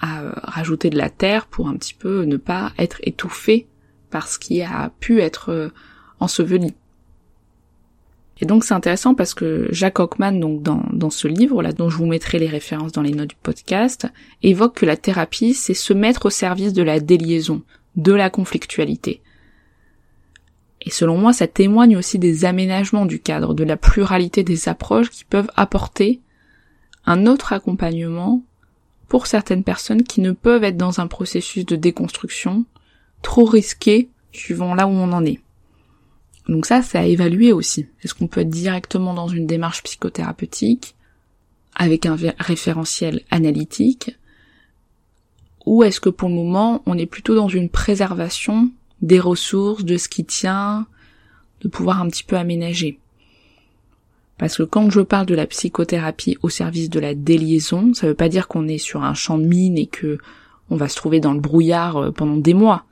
à 0.00 0.22
rajouter 0.42 0.88
de 0.88 0.98
la 0.98 1.10
terre 1.10 1.46
pour 1.46 1.68
un 1.68 1.76
petit 1.76 1.94
peu 1.94 2.24
ne 2.24 2.36
pas 2.36 2.72
être 2.78 2.98
étouffé 3.02 3.66
par 4.10 4.28
ce 4.28 4.38
qui 4.38 4.62
a 4.62 4.90
pu 5.00 5.20
être 5.20 5.70
enseveli. 6.24 6.74
Et 8.40 8.46
donc 8.46 8.64
c'est 8.64 8.74
intéressant 8.74 9.14
parce 9.14 9.32
que 9.32 9.68
Jacques 9.70 10.00
Hockman, 10.00 10.32
donc 10.32 10.62
dans, 10.62 10.82
dans 10.92 11.10
ce 11.10 11.28
livre 11.28 11.62
là, 11.62 11.72
dont 11.72 11.88
je 11.88 11.96
vous 11.96 12.06
mettrai 12.06 12.38
les 12.38 12.48
références 12.48 12.92
dans 12.92 13.02
les 13.02 13.12
notes 13.12 13.30
du 13.30 13.36
podcast, 13.40 14.08
évoque 14.42 14.74
que 14.74 14.86
la 14.86 14.96
thérapie, 14.96 15.54
c'est 15.54 15.74
se 15.74 15.92
mettre 15.92 16.26
au 16.26 16.30
service 16.30 16.72
de 16.72 16.82
la 16.82 16.98
déliaison, 16.98 17.62
de 17.96 18.12
la 18.12 18.30
conflictualité. 18.30 19.22
Et 20.80 20.90
selon 20.90 21.16
moi, 21.16 21.32
ça 21.32 21.46
témoigne 21.46 21.96
aussi 21.96 22.18
des 22.18 22.44
aménagements 22.44 23.06
du 23.06 23.20
cadre, 23.20 23.54
de 23.54 23.64
la 23.64 23.76
pluralité 23.76 24.42
des 24.42 24.68
approches 24.68 25.10
qui 25.10 25.24
peuvent 25.24 25.50
apporter 25.56 26.20
un 27.06 27.26
autre 27.26 27.52
accompagnement 27.52 28.42
pour 29.08 29.26
certaines 29.26 29.64
personnes 29.64 30.02
qui 30.02 30.20
ne 30.20 30.32
peuvent 30.32 30.64
être 30.64 30.76
dans 30.76 31.00
un 31.00 31.06
processus 31.06 31.64
de 31.64 31.76
déconstruction 31.76 32.64
trop 33.22 33.44
risqué 33.44 34.08
suivant 34.32 34.74
là 34.74 34.86
où 34.86 34.90
on 34.90 35.12
en 35.12 35.24
est. 35.24 35.40
Donc 36.48 36.66
ça, 36.66 36.82
c'est 36.82 36.98
à 36.98 37.06
évaluer 37.06 37.52
aussi. 37.52 37.86
Est-ce 38.02 38.14
qu'on 38.14 38.26
peut 38.26 38.42
être 38.42 38.50
directement 38.50 39.14
dans 39.14 39.28
une 39.28 39.46
démarche 39.46 39.82
psychothérapeutique 39.82 40.94
avec 41.74 42.06
un 42.06 42.16
référentiel 42.38 43.22
analytique 43.30 44.16
ou 45.66 45.82
est-ce 45.82 46.00
que 46.00 46.10
pour 46.10 46.28
le 46.28 46.34
moment, 46.34 46.82
on 46.86 46.98
est 46.98 47.06
plutôt 47.06 47.34
dans 47.34 47.48
une 47.48 47.68
préservation 47.68 48.70
des 49.00 49.18
ressources, 49.20 49.84
de 49.84 49.96
ce 49.96 50.08
qui 50.08 50.24
tient, 50.24 50.86
de 51.62 51.68
pouvoir 51.68 52.00
un 52.02 52.08
petit 52.08 52.24
peu 52.24 52.36
aménager? 52.36 52.98
Parce 54.36 54.56
que 54.56 54.62
quand 54.62 54.90
je 54.90 55.00
parle 55.00 55.26
de 55.26 55.34
la 55.34 55.46
psychothérapie 55.46 56.36
au 56.42 56.48
service 56.48 56.90
de 56.90 57.00
la 57.00 57.14
déliaison, 57.14 57.94
ça 57.94 58.06
veut 58.06 58.14
pas 58.14 58.28
dire 58.28 58.48
qu'on 58.48 58.68
est 58.68 58.78
sur 58.78 59.02
un 59.04 59.14
champ 59.14 59.38
de 59.38 59.46
mine 59.46 59.78
et 59.78 59.86
que 59.86 60.18
on 60.70 60.76
va 60.76 60.88
se 60.88 60.96
trouver 60.96 61.20
dans 61.20 61.34
le 61.34 61.40
brouillard 61.40 61.96
euh, 61.96 62.10
pendant 62.10 62.36
des 62.36 62.54
mois. 62.54 62.84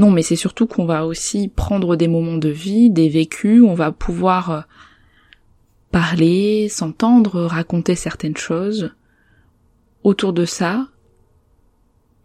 Non, 0.00 0.10
mais 0.10 0.22
c'est 0.22 0.34
surtout 0.34 0.66
qu'on 0.66 0.86
va 0.86 1.04
aussi 1.04 1.48
prendre 1.48 1.94
des 1.94 2.08
moments 2.08 2.38
de 2.38 2.48
vie, 2.48 2.88
des 2.88 3.10
vécus, 3.10 3.62
on 3.62 3.74
va 3.74 3.92
pouvoir 3.92 4.50
euh, 4.50 4.60
parler, 5.90 6.70
s'entendre, 6.70 7.42
raconter 7.42 7.94
certaines 7.96 8.38
choses 8.38 8.92
autour 10.02 10.32
de 10.32 10.46
ça, 10.46 10.88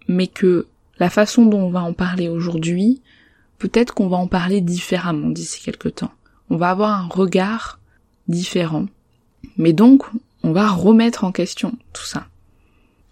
mais 0.08 0.28
que 0.28 0.68
la 1.00 1.10
façon 1.10 1.48
dont 1.48 1.64
on 1.64 1.70
va 1.70 1.82
en 1.82 1.92
parler 1.92 2.30
aujourd'hui, 2.30 3.02
peut-être 3.58 3.94
qu'on 3.94 4.08
va 4.08 4.16
en 4.16 4.28
parler 4.28 4.62
différemment 4.62 5.30
d'ici 5.30 5.62
quelque 5.62 5.90
temps. 5.90 6.14
On 6.50 6.56
va 6.56 6.70
avoir 6.70 6.92
un 6.92 7.08
regard 7.08 7.82
différent. 8.30 8.86
Mais 9.58 9.74
donc, 9.74 10.06
on 10.44 10.54
va 10.54 10.70
remettre 10.70 11.26
en 11.26 11.34
question 11.34 11.78
tout 11.92 12.06
ça. 12.06 12.28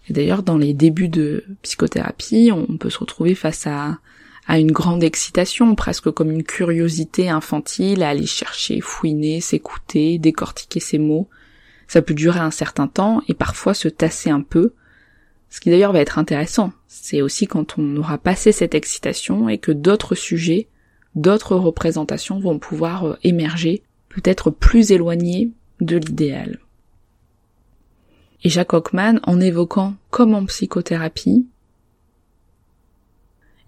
Et 0.08 0.14
d'ailleurs, 0.14 0.42
dans 0.42 0.56
les 0.56 0.72
débuts 0.72 1.08
de 1.08 1.44
psychothérapie, 1.60 2.50
on 2.50 2.78
peut 2.78 2.88
se 2.88 2.98
retrouver 2.98 3.34
face 3.34 3.66
à 3.66 3.98
à 4.46 4.58
une 4.58 4.72
grande 4.72 5.02
excitation, 5.02 5.74
presque 5.74 6.10
comme 6.10 6.30
une 6.30 6.42
curiosité 6.42 7.28
infantile 7.30 8.02
à 8.02 8.10
aller 8.10 8.26
chercher, 8.26 8.80
fouiner, 8.80 9.40
s'écouter, 9.40 10.18
décortiquer 10.18 10.80
ses 10.80 10.98
mots. 10.98 11.28
Ça 11.88 12.02
peut 12.02 12.14
durer 12.14 12.40
un 12.40 12.50
certain 12.50 12.86
temps 12.86 13.22
et 13.28 13.34
parfois 13.34 13.74
se 13.74 13.88
tasser 13.88 14.30
un 14.30 14.42
peu. 14.42 14.72
Ce 15.50 15.60
qui 15.60 15.70
d'ailleurs 15.70 15.92
va 15.92 16.00
être 16.00 16.18
intéressant, 16.18 16.72
c'est 16.88 17.22
aussi 17.22 17.46
quand 17.46 17.78
on 17.78 17.96
aura 17.96 18.18
passé 18.18 18.52
cette 18.52 18.74
excitation 18.74 19.48
et 19.48 19.58
que 19.58 19.72
d'autres 19.72 20.14
sujets, 20.14 20.68
d'autres 21.14 21.56
représentations 21.56 22.40
vont 22.40 22.58
pouvoir 22.58 23.06
euh, 23.06 23.18
émerger, 23.22 23.82
peut-être 24.08 24.50
plus 24.50 24.90
éloignés 24.90 25.50
de 25.80 25.96
l'idéal. 25.96 26.58
Et 28.42 28.50
Jacques 28.50 28.74
Hockman, 28.74 29.20
en 29.22 29.40
évoquant 29.40 29.94
comme 30.10 30.34
en 30.34 30.44
psychothérapie, 30.44 31.46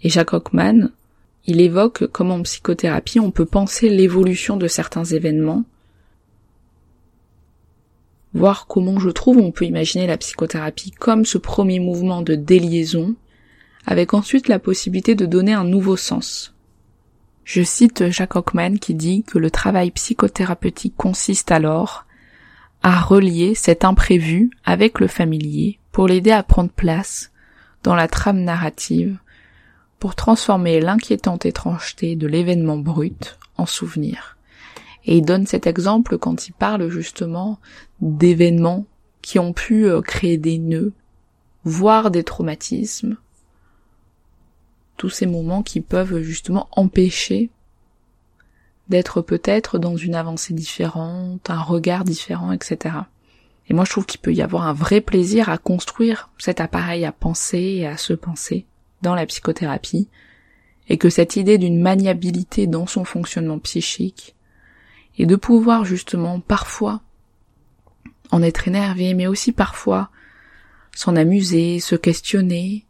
et 0.02 0.09
Jacques 0.09 0.35
Hockman, 0.35 0.90
il 1.46 1.61
évoque 1.61 2.06
comment 2.06 2.37
en 2.37 2.42
psychothérapie 2.42 3.20
on 3.20 3.30
peut 3.30 3.46
penser 3.46 3.88
l'évolution 3.88 4.56
de 4.56 4.66
certains 4.66 5.04
événements, 5.04 5.64
voir 8.35 8.66
comment 8.66 8.98
je 8.98 9.11
trouve 9.11 9.38
on 9.38 9.52
peut 9.52 9.64
imaginer 9.64 10.06
la 10.06 10.18
psychothérapie 10.18 10.90
comme 10.90 11.24
ce 11.24 11.38
premier 11.38 11.80
mouvement 11.80 12.22
de 12.22 12.35
déliaison, 12.35 13.14
avec 13.87 14.14
ensuite 14.14 14.48
la 14.48 14.59
possibilité 14.59 15.14
de 15.14 15.26
donner 15.26 15.52
un 15.52 15.64
nouveau 15.64 15.96
sens. 15.96 16.52
Je 17.44 17.62
cite 17.62 18.11
Jacques 18.11 18.35
Hockman 18.35 18.78
qui 18.78 18.94
dit 18.94 19.22
que 19.22 19.38
le 19.38 19.50
travail 19.50 19.92
psychothérapeutique 19.92 20.96
consiste 20.96 21.52
alors 21.52 22.06
à 22.82 23.00
relier 23.00 23.54
cet 23.54 23.85
imprévu 23.85 24.50
avec 24.64 24.98
le 24.98 25.06
familier 25.06 25.78
pour 25.92 26.09
l'aider 26.09 26.32
à 26.32 26.42
prendre 26.42 26.70
place 26.70 27.30
dans 27.85 27.94
la 27.94 28.09
trame 28.09 28.40
narrative 28.40 29.16
pour 30.07 30.14
transformer 30.14 30.79
l'inquiétante 30.79 31.47
étrangeté 31.47 32.14
de 32.14 32.29
l'événement 32.29 32.77
brut 32.77 33.40
en 33.57 33.66
souvenir. 33.66 34.37
Et 35.05 35.16
il 35.16 35.25
donne 35.25 35.49
cet 35.49 35.66
exemple 35.66 36.16
quand 36.16 36.47
il 36.47 36.53
parle 36.53 36.88
justement 36.90 37.59
d'événements 38.01 38.87
qui 39.21 39.40
ont 39.40 39.53
pu 39.53 39.85
euh, 39.85 40.03
créer 40.03 40.38
des 40.38 40.59
nœuds, 40.59 40.92
voire 41.64 42.12
des 42.12 42.23
traumatismes, 42.23 43.16
tous 44.97 45.11
ces 45.11 45.27
moments 45.27 45.64
qui 45.64 45.81
peuvent 45.81 46.23
justement 46.23 46.69
empêcher 46.71 47.51
d'être 48.88 49.23
peut-être 49.23 49.81
dans 49.81 49.97
une 49.97 50.14
avancée 50.14 50.55
différente, 50.55 51.51
un 51.51 51.61
regard 51.61 52.05
différent, 52.05 52.53
etc. 52.53 52.95
Et 53.69 53.75
moi 53.75 53.85
je 53.85 53.90
trouve 53.90 54.07
qu'il 54.07 54.21
peut 54.21 54.33
y 54.33 54.42
avoir 54.42 54.69
un 54.69 54.73
vrai 54.73 55.01
plaisir 55.01 55.49
à 55.49 55.59
construire 55.59 56.31
cet 56.38 56.61
appareil 56.61 57.05
à 57.05 57.11
penser 57.11 57.59
et 57.59 57.88
à 57.88 57.97
se 57.97 58.12
penser 58.12 58.66
dans 59.02 59.14
la 59.14 59.26
psychothérapie, 59.26 60.09
et 60.88 60.98
que 60.98 61.11
cette 61.11 61.37
idée 61.37 61.59
d'une 61.59 61.80
maniabilité 61.80 62.66
dans 62.66 62.87
son 62.87 63.04
fonctionnement 63.04 63.59
psychique, 63.59 64.35
et 65.18 65.26
de 65.26 65.37
pouvoir 65.37 65.85
justement 65.85 66.40
parfois 66.40 67.00
en 68.30 68.42
être 68.42 68.68
énervé, 68.68 69.14
mais 69.14 69.26
aussi 69.26 69.52
parfois 69.52 70.11
s'en 70.94 71.16
amuser, 71.16 71.80
se 71.80 71.94
questionner, 71.94 72.87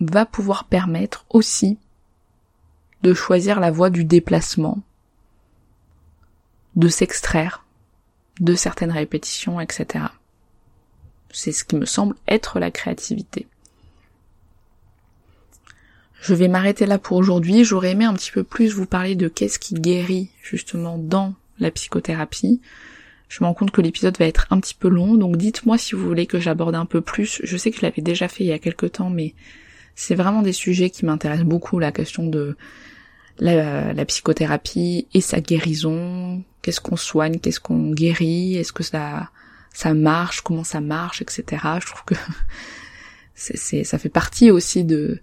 va 0.00 0.26
pouvoir 0.26 0.64
permettre 0.64 1.24
aussi 1.30 1.78
de 3.02 3.14
choisir 3.14 3.60
la 3.60 3.70
voie 3.70 3.90
du 3.90 4.04
déplacement, 4.04 4.80
de 6.74 6.88
s'extraire 6.88 7.64
de 8.40 8.54
certaines 8.54 8.90
répétitions, 8.90 9.60
etc. 9.60 10.06
C'est 11.30 11.52
ce 11.52 11.64
qui 11.64 11.76
me 11.76 11.86
semble 11.86 12.16
être 12.28 12.58
la 12.58 12.70
créativité. 12.70 13.46
Je 16.26 16.34
vais 16.34 16.48
m'arrêter 16.48 16.86
là 16.86 16.98
pour 16.98 17.18
aujourd'hui. 17.18 17.62
J'aurais 17.62 17.92
aimé 17.92 18.04
un 18.04 18.12
petit 18.12 18.32
peu 18.32 18.42
plus 18.42 18.74
vous 18.74 18.84
parler 18.84 19.14
de 19.14 19.28
qu'est-ce 19.28 19.60
qui 19.60 19.74
guérit 19.74 20.28
justement 20.42 20.98
dans 20.98 21.34
la 21.60 21.70
psychothérapie. 21.70 22.60
Je 23.28 23.44
me 23.44 23.46
rends 23.46 23.54
compte 23.54 23.70
que 23.70 23.80
l'épisode 23.80 24.18
va 24.18 24.24
être 24.24 24.48
un 24.50 24.58
petit 24.58 24.74
peu 24.74 24.88
long, 24.88 25.14
donc 25.14 25.36
dites-moi 25.36 25.78
si 25.78 25.94
vous 25.94 26.04
voulez 26.04 26.26
que 26.26 26.40
j'aborde 26.40 26.74
un 26.74 26.84
peu 26.84 27.00
plus. 27.00 27.40
Je 27.44 27.56
sais 27.56 27.70
que 27.70 27.76
je 27.76 27.82
l'avais 27.82 28.02
déjà 28.02 28.26
fait 28.26 28.42
il 28.42 28.48
y 28.48 28.52
a 28.52 28.58
quelques 28.58 28.90
temps, 28.90 29.08
mais 29.08 29.34
c'est 29.94 30.16
vraiment 30.16 30.42
des 30.42 30.52
sujets 30.52 30.90
qui 30.90 31.04
m'intéressent 31.04 31.46
beaucoup, 31.46 31.78
la 31.78 31.92
question 31.92 32.26
de 32.26 32.56
la, 33.38 34.04
psychothérapie 34.04 35.06
et 35.14 35.20
sa 35.20 35.40
guérison. 35.40 36.42
Qu'est-ce 36.60 36.80
qu'on 36.80 36.96
soigne, 36.96 37.38
qu'est-ce 37.38 37.60
qu'on 37.60 37.92
guérit, 37.92 38.56
est-ce 38.56 38.72
que 38.72 38.82
ça 38.82 39.30
ça 39.72 39.94
marche, 39.94 40.40
comment 40.40 40.64
ça 40.64 40.80
marche, 40.80 41.22
etc. 41.22 41.44
Je 41.80 41.86
trouve 41.86 42.04
que 42.04 42.14
c'est, 43.36 43.84
ça 43.84 43.98
fait 43.98 44.08
partie 44.08 44.50
aussi 44.50 44.82
de 44.82 45.20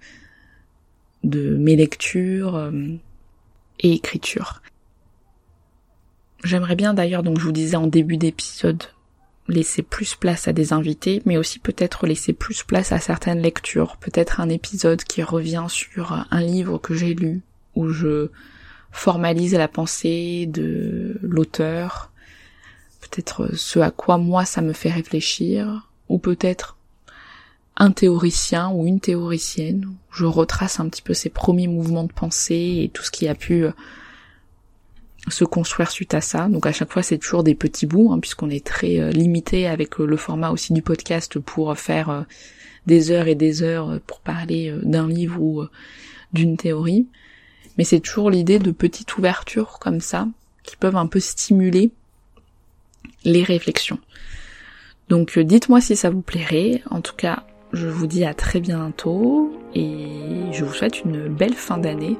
de 1.24 1.56
mes 1.56 1.76
lectures 1.76 2.56
euh, 2.56 2.72
et 3.80 3.94
écritures. 3.94 4.62
J'aimerais 6.44 6.76
bien 6.76 6.94
d'ailleurs, 6.94 7.24
donc 7.24 7.40
je 7.40 7.46
vous 7.46 7.52
disais 7.52 7.78
en 7.78 7.88
début 7.88 8.18
d'épisode, 8.18 8.84
laisser 9.48 9.82
plus 9.82 10.16
place 10.16 10.48
à 10.48 10.54
des 10.54 10.74
invités, 10.74 11.22
mais 11.26 11.38
aussi 11.38 11.60
peut-être 11.60 12.06
laisser 12.06 12.34
plus 12.34 12.64
place 12.64 12.92
à 12.92 13.00
certaines 13.00 13.42
lectures. 13.42 13.98
Peut-être 13.98 14.40
un 14.40 14.50
épisode 14.50 15.04
qui 15.04 15.24
revient 15.24 15.66
sur 15.70 16.26
un 16.30 16.42
livre 16.42 16.78
que 16.78 16.94
j'ai 16.94 17.14
lu, 17.14 17.42
où 17.76 17.90
je 17.90 18.30
formalise 18.92 19.56
la 19.56 19.68
pensée 19.68 20.46
de 20.48 21.18
l'auteur, 21.22 22.12
peut-être 23.02 23.56
ce 23.56 23.80
à 23.80 23.92
quoi 23.92 24.18
moi 24.18 24.46
ça 24.46 24.62
me 24.62 24.74
fait 24.74 24.92
réfléchir, 24.92 25.90
ou 26.10 26.20
peut-être 26.20 26.78
un 27.76 27.92
théoricien 27.92 28.70
ou 28.70 28.86
une 28.86 29.00
théoricienne. 29.00 29.96
Je 30.12 30.26
retrace 30.26 30.80
un 30.80 30.88
petit 30.90 31.02
peu 31.02 31.14
ses 31.14 31.30
premiers 31.30 31.68
mouvements 31.68 32.04
de 32.04 32.14
pensée 32.14 32.82
et 32.84 32.90
tout 32.90 33.04
ce 33.04 33.12
qui 33.12 33.28
a 33.28 33.36
pu 33.36 33.66
euh, 33.66 33.72
se 35.28 35.44
construire 35.44 35.90
suite 35.90 36.14
à 36.14 36.22
ça. 36.22 36.48
Donc 36.50 36.68
à 36.68 36.72
chaque 36.72 36.92
fois 36.92 37.02
c'est 37.02 37.18
toujours 37.18 37.44
des 37.44 37.56
petits 37.56 37.88
bouts, 37.88 38.12
hein, 38.12 38.20
puisqu'on 38.20 38.50
est 38.50 38.66
très 38.66 39.00
euh, 39.00 39.10
limité 39.10 39.68
avec 39.68 40.00
euh, 40.00 40.06
le 40.06 40.18
format 40.18 40.52
aussi 40.52 40.74
du 40.74 40.82
podcast 40.82 41.40
pour 41.40 41.76
faire 41.78 42.26
des 42.86 43.12
heures 43.12 43.28
et 43.28 43.36
des 43.36 43.64
heures 43.64 44.00
pour 44.06 44.20
parler 44.20 44.78
d'un 44.84 45.08
livre 45.08 45.42
ou 45.42 45.64
d'une 46.34 46.58
théorie. 46.58 47.08
Mais 47.78 47.86
c'est 47.86 48.02
toujours 48.02 48.30
l'idée 48.30 48.60
de 48.60 48.72
petites 48.72 49.18
ouvertures 49.18 49.80
comme 49.80 50.02
ça 50.02 50.28
qui 50.64 50.76
peuvent 50.76 50.98
un 50.98 51.08
peu 51.08 51.20
stimuler 51.20 51.92
les 53.24 53.44
réflexions. 53.44 54.00
Donc 55.10 55.40
dites-moi 55.40 55.82
si 55.82 55.96
ça 55.96 56.10
vous 56.10 56.22
plairait. 56.22 56.84
En 56.90 57.02
tout 57.02 57.16
cas, 57.16 57.46
je 57.74 57.88
vous 57.88 58.08
dis 58.08 58.24
à 58.24 58.34
très 58.34 58.60
bientôt 58.60 59.52
et 59.74 60.08
je 60.52 60.64
vous 60.64 60.74
souhaite 60.74 61.02
une 61.04 61.28
belle 61.28 61.56
fin 61.56 61.78
d'année. 61.78 62.18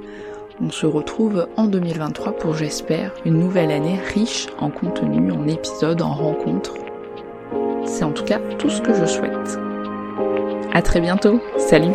On 0.62 0.72
se 0.72 0.86
retrouve 0.86 1.48
en 1.58 1.66
2023 1.66 2.38
pour, 2.38 2.56
j'espère, 2.56 3.12
une 3.26 3.40
nouvelle 3.40 3.72
année 3.72 4.00
riche 4.14 4.48
en 4.60 4.70
contenu, 4.70 5.32
en 5.32 5.48
épisodes, 5.48 6.02
en 6.02 6.14
rencontres. 6.14 6.76
C'est 7.86 8.04
en 8.04 8.12
tout 8.12 8.24
cas 8.24 8.40
tout 8.58 8.70
ce 8.70 8.82
que 8.82 8.94
je 8.94 9.06
souhaite. 9.06 9.60
À 10.74 10.82
très 10.82 11.02
bientôt. 11.02 11.40
Salut! 11.58 11.94